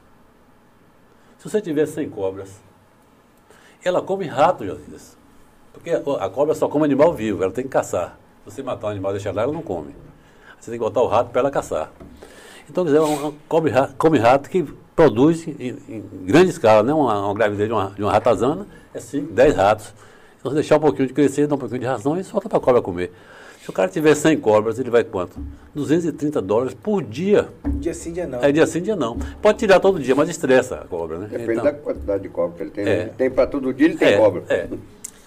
[1.38, 2.60] Se você tiver 100 cobras,
[3.82, 5.16] ela come rato, Josias.
[5.72, 8.18] Porque a cobra só come animal vivo, ela tem que caçar.
[8.44, 9.94] Se você matar um animal e deixar lá, ela não come.
[10.58, 11.92] Você tem que botar o rato para ela caçar.
[12.68, 14.66] Então, uma, uma come, rato, come rato que
[14.96, 16.94] produz em, em grande escala, né?
[16.94, 19.94] uma, uma gravidez de uma, de uma ratazana é 5, 10 ratos.
[20.40, 22.56] Então, você deixar um pouquinho de crescer, dar um pouquinho de ração e solta para
[22.56, 23.12] a cobra comer.
[23.62, 25.38] Se o cara tiver 100 cobras, ele vai quanto?
[25.74, 27.48] 230 dólares por dia.
[27.64, 28.42] Dia sim, dia não.
[28.42, 29.18] É dia sim, dia não.
[29.42, 31.26] Pode tirar todo dia, mas estressa a cobra, né?
[31.28, 32.86] Depende Então, da quantidade de cobra que ele tem.
[32.86, 33.00] É.
[33.00, 34.44] Ele tem para todo dia, ele tem é, cobra.
[34.48, 34.68] É.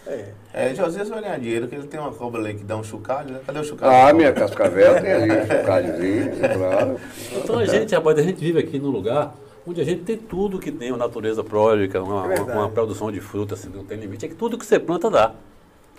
[0.07, 0.25] É.
[0.51, 3.33] É, Josias vai ganhar dinheiro, porque ele tem uma cobra ali que dá um chocalho,
[3.33, 3.39] né?
[3.45, 3.93] Cadê o chocalho?
[3.93, 6.99] Ah, minha cascavel tem ali um chocalhozinho, claro.
[7.35, 9.35] Então a gente, rapaz, a gente vive aqui num lugar
[9.69, 13.11] onde a gente tem tudo que tem, uma natureza pródica, uma, É uma, uma produção
[13.11, 15.35] de fruta, assim, não tem limite, é que tudo que você planta dá.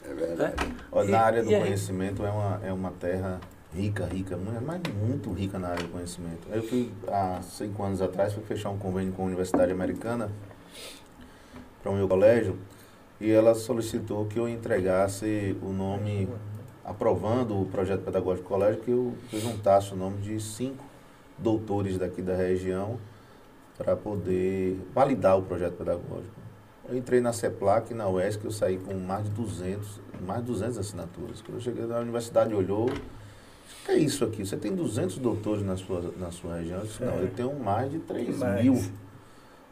[0.05, 0.57] É verdade.
[0.66, 0.77] Né?
[0.91, 3.41] Olha, E- na área do conhecimento é uma, é uma terra
[3.73, 6.49] rica, rica, muito, mas muito rica na área do conhecimento.
[6.51, 10.29] Eu fui, há cinco anos atrás, fui fechar um convênio com a Universidade Americana
[11.81, 12.59] para o meu colégio
[13.21, 16.29] e ela solicitou que eu entregasse o nome,
[16.85, 20.85] aprovando o projeto pedagógico do colégio, que eu, que eu juntasse o nome de cinco
[21.39, 22.99] doutores daqui da região
[23.83, 26.39] para poder validar o projeto pedagógico.
[26.87, 30.76] Eu entrei na CEPLAC, na UESC, eu saí com mais de 200, mais de 200
[30.78, 31.41] assinaturas.
[31.41, 34.45] Quando eu cheguei na universidade, olhou, o que é isso aqui?
[34.45, 36.81] Você tem 200 doutores na sua, na sua região?
[36.81, 37.22] Eu disse, não, É.
[37.22, 38.62] eu tenho mais de 3 Mais.
[38.62, 38.83] mil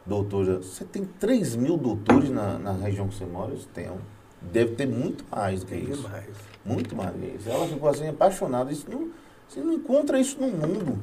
[0.07, 0.65] doutores.
[0.65, 3.51] Você tem 3 mil doutores na, na região que você mora?
[3.51, 3.99] Eu disse, tenho.
[4.41, 6.01] Deve ter muito mais do que Tem isso.
[6.01, 6.25] demais.
[6.65, 7.47] Muito mais do que isso.
[7.49, 8.71] Ela ficou assim, apaixonada.
[8.71, 9.09] Isso não,
[9.47, 10.97] você não encontra isso no mundo.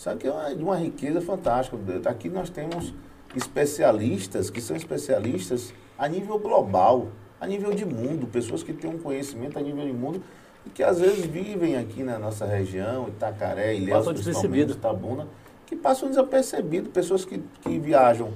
[0.00, 1.76] Isso aqui é uma, de uma riqueza fantástica.
[2.06, 2.94] Aqui nós temos
[3.36, 8.96] especialistas que são especialistas a nível global, a nível de mundo, pessoas que têm um
[8.96, 10.22] conhecimento a nível de mundo
[10.64, 14.72] e que às vezes vivem aqui na nossa região, Itacaré, Ilhéus, principalmente.
[14.72, 15.28] Itabuna,
[15.66, 18.32] que passam desapercebido, pessoas que, que viajam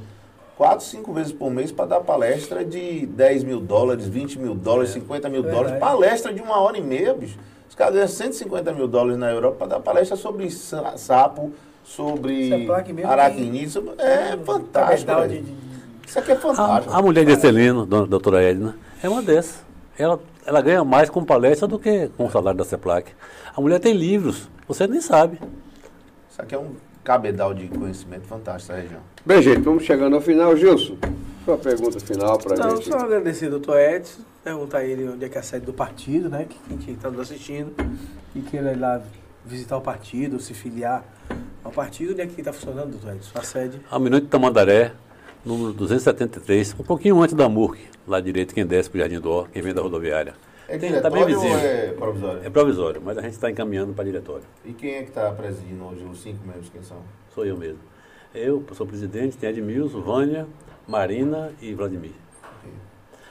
[0.58, 4.90] quatro, cinco vezes por mês para dar palestra de 10 mil dólares, 20 mil dólares,
[4.90, 5.62] 50 mil Verdade.
[5.62, 7.38] dólares, palestra de uma hora e meia, bicho.
[7.74, 11.52] Os caras ganham 150 mil dólares na Europa para dar palestra sobre sa- sapo,
[11.82, 12.52] sobre
[13.04, 13.68] aracnídeo.
[13.68, 15.06] sobre- É fantástico.
[15.10, 15.42] Cabedal velho.
[15.42, 15.56] de- de-
[16.06, 16.94] Isso aqui é fantástico.
[16.94, 19.56] A, a mulher de Estelino, dona doutora Edna, é uma dessas.
[19.98, 23.10] Ela, ela ganha mais com palestra do que com o salário da CEPLAC.
[23.56, 25.40] A mulher tem livros, você nem sabe.
[26.30, 29.00] Isso aqui é um cabedal de conhecimento fantástico da região.
[29.26, 30.56] Bem, gente, vamos chegando ao final.
[30.56, 30.94] Gilson,
[31.44, 32.88] sua pergunta final para Não, gente.
[32.88, 36.28] só agradecer doutor Edson, perguntar a ele onde é que é a sede do partido,
[36.28, 36.46] né?
[36.48, 37.72] Que quem está nos assistindo
[38.36, 39.00] e queira ir lá
[39.44, 41.02] visitar o partido, se filiar
[41.64, 43.38] ao partido, onde é que está funcionando, doutor Edson?
[43.38, 43.80] A sede.
[43.90, 44.92] A Minuto de Tamandaré,
[45.44, 49.30] número 273, um pouquinho antes da MURC, lá direito, quem desce para o Jardim do
[49.30, 50.34] Ó, quem vem da rodoviária.
[50.66, 51.58] É Tem- tá bem visível.
[51.58, 52.40] é provisório?
[52.44, 54.44] É provisório, mas a gente está encaminhando para diretório.
[54.64, 56.04] E quem é que está presidindo hoje?
[56.04, 56.98] Os cinco membros, quem são?
[57.34, 57.78] Sou eu mesmo.
[58.34, 60.46] Eu sou presidente, tem Edmilson, Vânia,
[60.88, 62.12] Marina e Vladimir.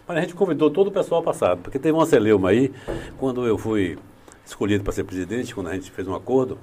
[0.08, 2.72] Mas a gente convidou todo o pessoal passado, porque teve uma celeuma aí,
[3.18, 3.98] quando eu fui
[4.46, 6.58] escolhido para ser presidente, quando a gente fez um acordo,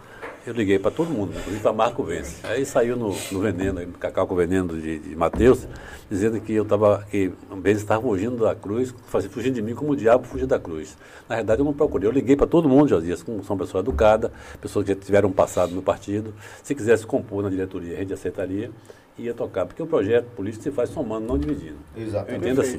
[0.47, 2.45] eu liguei para todo mundo, inclusive para Marco Vence.
[2.47, 5.66] Aí saiu no, no veneno, no Cacau com Veneno de, de Matheus,
[6.11, 8.95] dizendo que eu estava, que o Benz estava fugindo da cruz,
[9.30, 10.97] fugindo de mim como o diabo fugiu da cruz.
[11.28, 12.09] Na verdade, eu não procurei.
[12.09, 14.30] Eu liguei para todo mundo, Josias, como são pessoas educadas,
[14.61, 16.34] pessoas que já tiveram passado no partido.
[16.62, 18.70] Se quisesse compor na diretoria, a gente aceitaria
[19.18, 19.66] e ia tocar.
[19.66, 21.76] Porque o projeto político se faz somando, não dividindo.
[21.97, 22.32] Exatamente.
[22.32, 22.78] Eu entendo assim.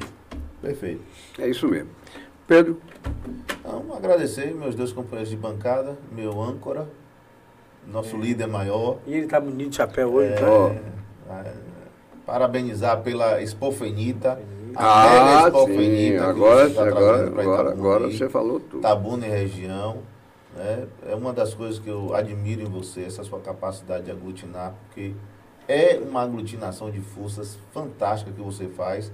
[0.62, 1.02] Perfeito.
[1.38, 1.90] É isso mesmo.
[2.46, 2.80] Pedro,
[3.60, 6.88] Então, agradecer meus dois companheiros de bancada, meu âncora,
[7.86, 8.98] nosso líder maior.
[9.06, 11.44] E ele tá bonito de chapéu hoje, É, tá?
[11.44, 11.52] É,
[12.24, 14.40] parabenizar pela Expofenita.
[14.76, 18.80] ah, sim, agora, você tá agora, agora, agora você falou tudo.
[18.82, 19.98] Tabuna e região.
[20.54, 20.86] Né?
[21.08, 25.14] É uma das coisas que eu admiro em você, essa sua capacidade de aglutinar, porque
[25.66, 29.10] é uma aglutinação de forças fantástica que você faz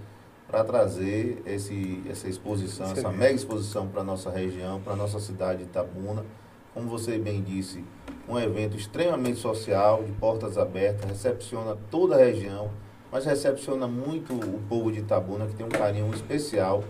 [0.51, 3.19] para trazer esse, essa exposição, essa Excelente.
[3.19, 6.25] mega exposição para a nossa região, para a nossa cidade de Itabuna.
[6.73, 7.85] Como você bem disse,
[8.29, 12.71] um evento extremamente social, de portas abertas, recepciona toda a região,
[13.13, 16.83] mas recepciona muito o povo de Itabuna, que tem um carinho especial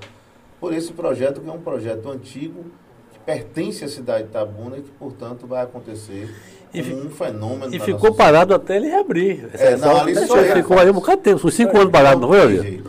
[0.60, 2.64] por esse projeto, que é um projeto antigo,
[3.12, 6.32] que pertence à cidade de Itabuna e que, portanto, vai acontecer
[6.74, 7.74] E um fenômeno.
[7.74, 9.48] E ficou parado até ele reabrir.
[9.54, 12.20] É, não, ali Essa- só ficou aí um bocado de tempo, uns cinco anos parado,
[12.20, 12.82] não foi.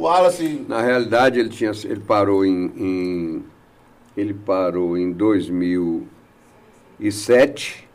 [0.00, 3.44] O Wallace, Na realidade, ele, tinha, ele parou em, em-
[4.16, 7.86] ele parou em 2007,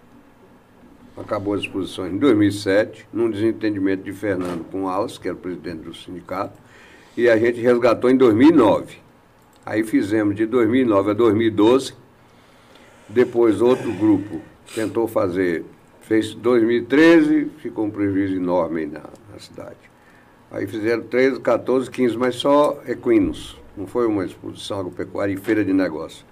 [1.17, 5.39] acabou as exposições em 2007, num desentendimento de Fernando com o Alas, que era o
[5.39, 6.59] presidente do sindicato,
[7.17, 8.97] e a gente resgatou em 2009.
[9.65, 11.95] Aí fizemos de 2009 a 2012,
[13.09, 14.41] depois outro grupo
[14.75, 15.65] tentou fazer,
[16.01, 19.01] fez 2013, ficou um prejuízo enorme na,
[19.33, 19.94] na cidade.
[20.55, 23.57] Aí fizeram 13, 14, 15, mas só equinos.
[23.75, 26.25] Não foi uma exposição agropecuária e feira de negócio.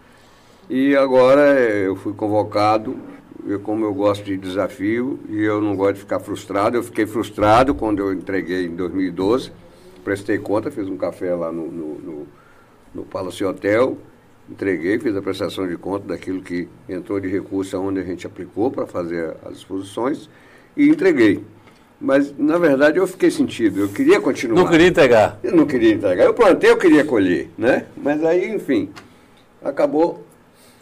[0.70, 2.98] E agora eh, eu fui convocado,
[3.46, 7.06] eu, como eu gosto de desafio e eu não gosto de ficar frustrado, eu fiquei
[7.06, 9.52] frustrado quando eu entreguei em 2012,
[10.06, 12.28] prestei conta, fiz um café lá no, no, no,
[12.96, 13.98] no Palace Hotel,
[14.50, 18.72] entreguei, fiz a prestação de conta daquilo que entrou de recurso aonde a gente aplicou
[18.72, 20.30] para fazer as exposições
[20.78, 21.44] e entreguei.
[22.04, 24.62] Mas, na verdade, eu fiquei sentido, eu queria continuar.
[24.62, 25.40] Não queria entregar.
[25.42, 26.26] Eu não queria entregar.
[26.26, 27.86] Eu plantei, eu queria colher, né?
[27.96, 28.90] Mas aí, enfim,
[29.64, 30.22] acabou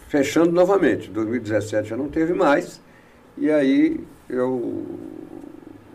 [0.09, 1.11] fechando novamente.
[1.11, 2.81] 2017 já não teve mais.
[3.37, 4.83] E aí eu.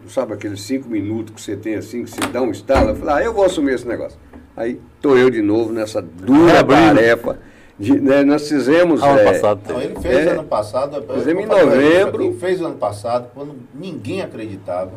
[0.06, 2.90] Sabe aqueles cinco minutos que você tem assim, que você dá um estalo?
[2.90, 4.16] Eu falei, ah, eu vou assumir esse negócio.
[4.56, 7.36] Aí tô eu de novo nessa dura tarefa.
[7.76, 9.02] De, né, nós fizemos.
[9.02, 10.30] Ano é, passado Não, ele fez É.
[10.30, 10.96] ano passado.
[10.96, 12.28] eu Fizemos em novembro.
[12.28, 14.92] aqui, Fez ano passado, quando ninguém acreditava.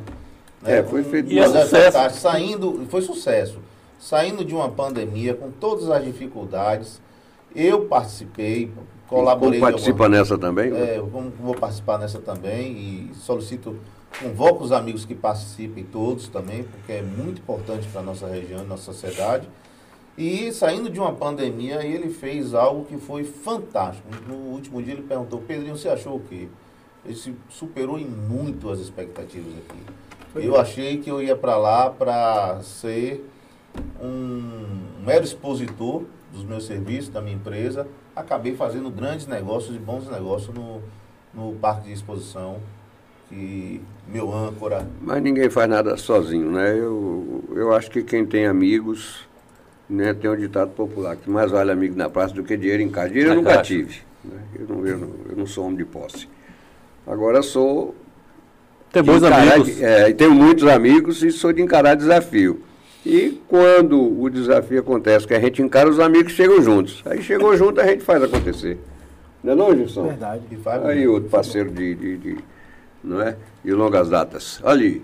[0.62, 0.80] Né?
[0.80, 1.70] É, foi feito- E é sucesso.
[1.70, 3.60] fantástico, Saindo, foi sucesso.
[4.00, 7.02] Saindo de uma pandemia, com todas as dificuldades,
[7.56, 8.72] eu participei,
[9.08, 9.60] colaborei.
[9.60, 10.72] Como participa alguma- nessa também?
[10.74, 13.78] É, eu vou, participar nessa também e solicito,
[14.22, 18.64] convoco os amigos que participem todos também, porque é muito importante para a nossa região,
[18.64, 19.48] nossa sociedade.
[20.18, 24.08] E saindo de uma pandemia, ele fez algo que foi fantástico.
[24.28, 26.48] No último dia ele perguntou, Pedrinho, você achou o quê?
[27.06, 27.18] Ele
[27.50, 29.80] superou em muito as expectativas aqui.
[30.36, 33.26] Eu achei que eu ia para lá para ser
[34.02, 37.88] um mero expositor dos meus serviços, da minha empresa.
[38.16, 40.82] Acabei fazendo grandes negócios e bons negócios no,
[41.34, 42.58] no parque de exposição,
[43.28, 44.88] que meu âncora.
[45.02, 46.78] Mas ninguém faz nada sozinho, né?
[46.78, 49.28] Eu, eu acho que quem tem amigos,
[49.90, 52.90] né, tem um ditado popular, que mais vale amigo na praça do que dinheiro em
[52.90, 53.10] casa.
[53.10, 53.64] Dinheiro eu Na nunca caixa.
[53.74, 54.02] tive.
[54.24, 54.40] né?
[54.56, 56.28] Eu, não, eu, não, eu não sou homem de posse.
[57.08, 57.96] Agora sou.
[58.92, 59.82] Tem bons encarar- amigos.
[59.82, 62.62] É, e tenho muitos amigos e sou de encarar desafio.
[63.06, 67.02] E quando o desafio acontece, que a gente encara, os amigos chegam juntos.
[67.06, 68.78] Aí chegou junto, a gente faz acontecer.
[69.44, 70.04] Não é não, Gilson?
[70.08, 70.42] Verdade.
[70.52, 70.58] E
[70.90, 72.38] Aí outro parceiro de, de, de-
[73.04, 73.36] não é?
[73.64, 74.60] de longas datas.
[74.64, 75.02] Ali.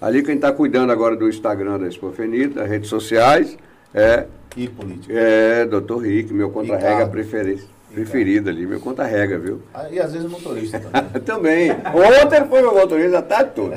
[0.00, 3.56] Ali quem está cuidando agora do Instagram da Expofenita, das redes sociais,
[3.94, 4.26] é,
[4.56, 5.12] e política.
[5.16, 5.98] é Dr.
[6.02, 7.66] Rick, meu contra-rega preferência.
[7.92, 9.60] Preferido ali, meu conta-rega, viu?
[9.74, 10.80] Ah, E às vezes o motorista
[11.22, 11.22] também.
[11.22, 11.70] Também.
[11.70, 13.76] Ontem foi meu motorista a tarde toda.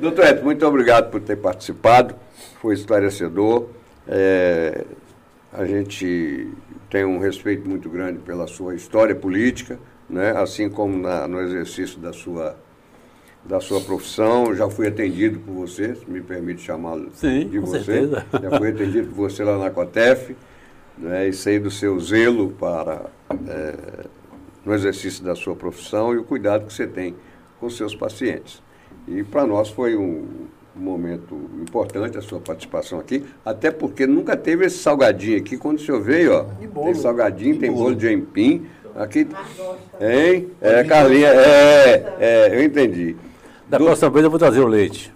[0.00, 2.14] Doutor Edson, muito obrigado por ter participado.
[2.60, 3.66] Foi esclarecedor.
[4.06, 4.84] É,
[5.52, 6.48] a gente
[6.90, 10.32] tem um respeito muito grande pela sua história política, né?
[10.36, 12.56] assim como na- no exercício da sua,
[13.44, 14.54] da sua profissão.
[14.54, 17.82] Já fui atendido por você, se me permite chamá-lo Sim, de com você.
[17.82, 18.26] certeza.
[18.42, 20.36] Já fui atendido por você lá na Cotef.
[20.98, 21.28] Né?
[21.28, 23.06] E sei do seu zelo para
[23.48, 23.74] é,
[24.64, 27.14] no exercício da sua profissão e o cuidado que você tem
[27.60, 28.62] com seus pacientes.
[29.06, 30.24] E para nós foi um,
[30.76, 35.56] momento importante a sua participação aqui, até porque nunca teve esse salgadinho aqui.
[35.56, 36.86] Quando o senhor veio, ó, E bolo.
[36.86, 37.84] tem salgadinho, tem bolo.
[37.84, 38.66] bolo de empim.
[38.96, 39.26] Aqui,
[40.00, 40.50] hein?
[40.60, 43.16] É, Carlinha, é, é, eu entendi.
[43.68, 45.12] Da Do- próxima vez eu vou trazer o leite.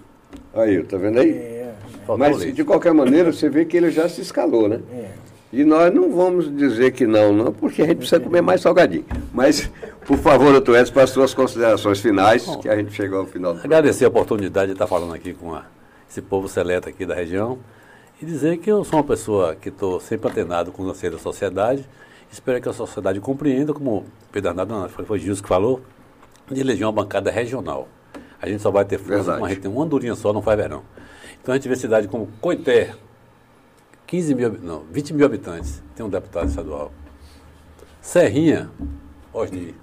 [0.55, 1.31] Aí, tá vendo aí?
[1.31, 1.75] É,
[2.09, 4.81] o Mas, de qualquer maneira, você vê que ele já se escalou, né?
[4.93, 5.28] é.
[5.53, 9.05] E nós não vamos dizer que não, não, porque a gente precisa comer mais salgadinho.
[9.33, 9.71] Mas,
[10.07, 13.55] por favor, doutor Edson, para as suas considerações finais, que a gente chegou ao final
[13.55, 15.65] do Agradecer a oportunidade de estar falando aqui com a-
[16.11, 17.59] esse povo seleto aqui da região
[18.21, 21.19] e dizer que eu sou uma pessoa que estou sempre atenado com o anseio da
[21.19, 21.89] sociedade.
[22.31, 25.81] Espero que a sociedade compreenda, como o Pedro Arnaldo, foi, foi Gilson que falou,
[26.51, 27.89] de eleger uma bancada regional.
[28.41, 30.59] A gente só vai ter força quando a gente tem uma andorinha só, não faz
[30.59, 30.83] verão.
[31.43, 32.95] Então a gente vê cidade como Coité,
[34.09, 36.91] 15 mil, não, 20 mil habitantes, tem um deputado estadual.
[38.01, 38.71] Serrinha,
[39.35, 39.75] Osni.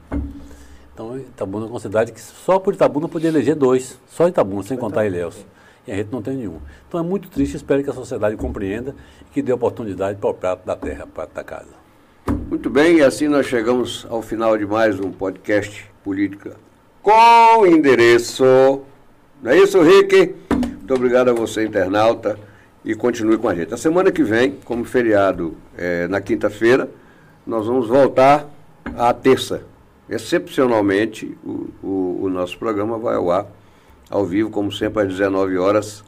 [0.91, 4.77] Então, Itabuna é uma cidade que só por Itabuna podia eleger dois, só Itabuna, sem
[4.77, 5.45] contar Ilhéus.
[5.87, 6.57] E a gente não tem nenhum.
[6.87, 10.33] Então é muito triste, espero que a sociedade compreenda e que dê oportunidade para o
[10.33, 11.75] prato da terra, prato da casa.
[12.49, 16.55] Muito bem, e assim nós chegamos ao final de mais um podcast Política
[17.03, 18.43] com endereço.
[19.43, 20.33] Não é isso, Rick?
[20.49, 22.39] Muito obrigado a você, internauta,
[22.85, 23.73] e continue com a gente.
[23.73, 26.89] A semana que vem, como feriado é, na quinta-feira,
[27.45, 28.47] nós vamos voltar
[28.95, 29.63] à terça.
[30.07, 33.47] Excepcionalmente, o, o- o nosso programa vai ao ar,
[34.09, 36.03] ao vivo, como sempre, às 19 horas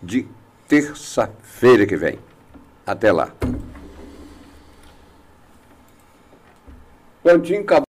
[0.00, 0.26] de
[0.68, 2.18] terça-feira que vem.
[2.86, 3.32] Até lá.
[7.22, 7.91] Prontinho, acabou.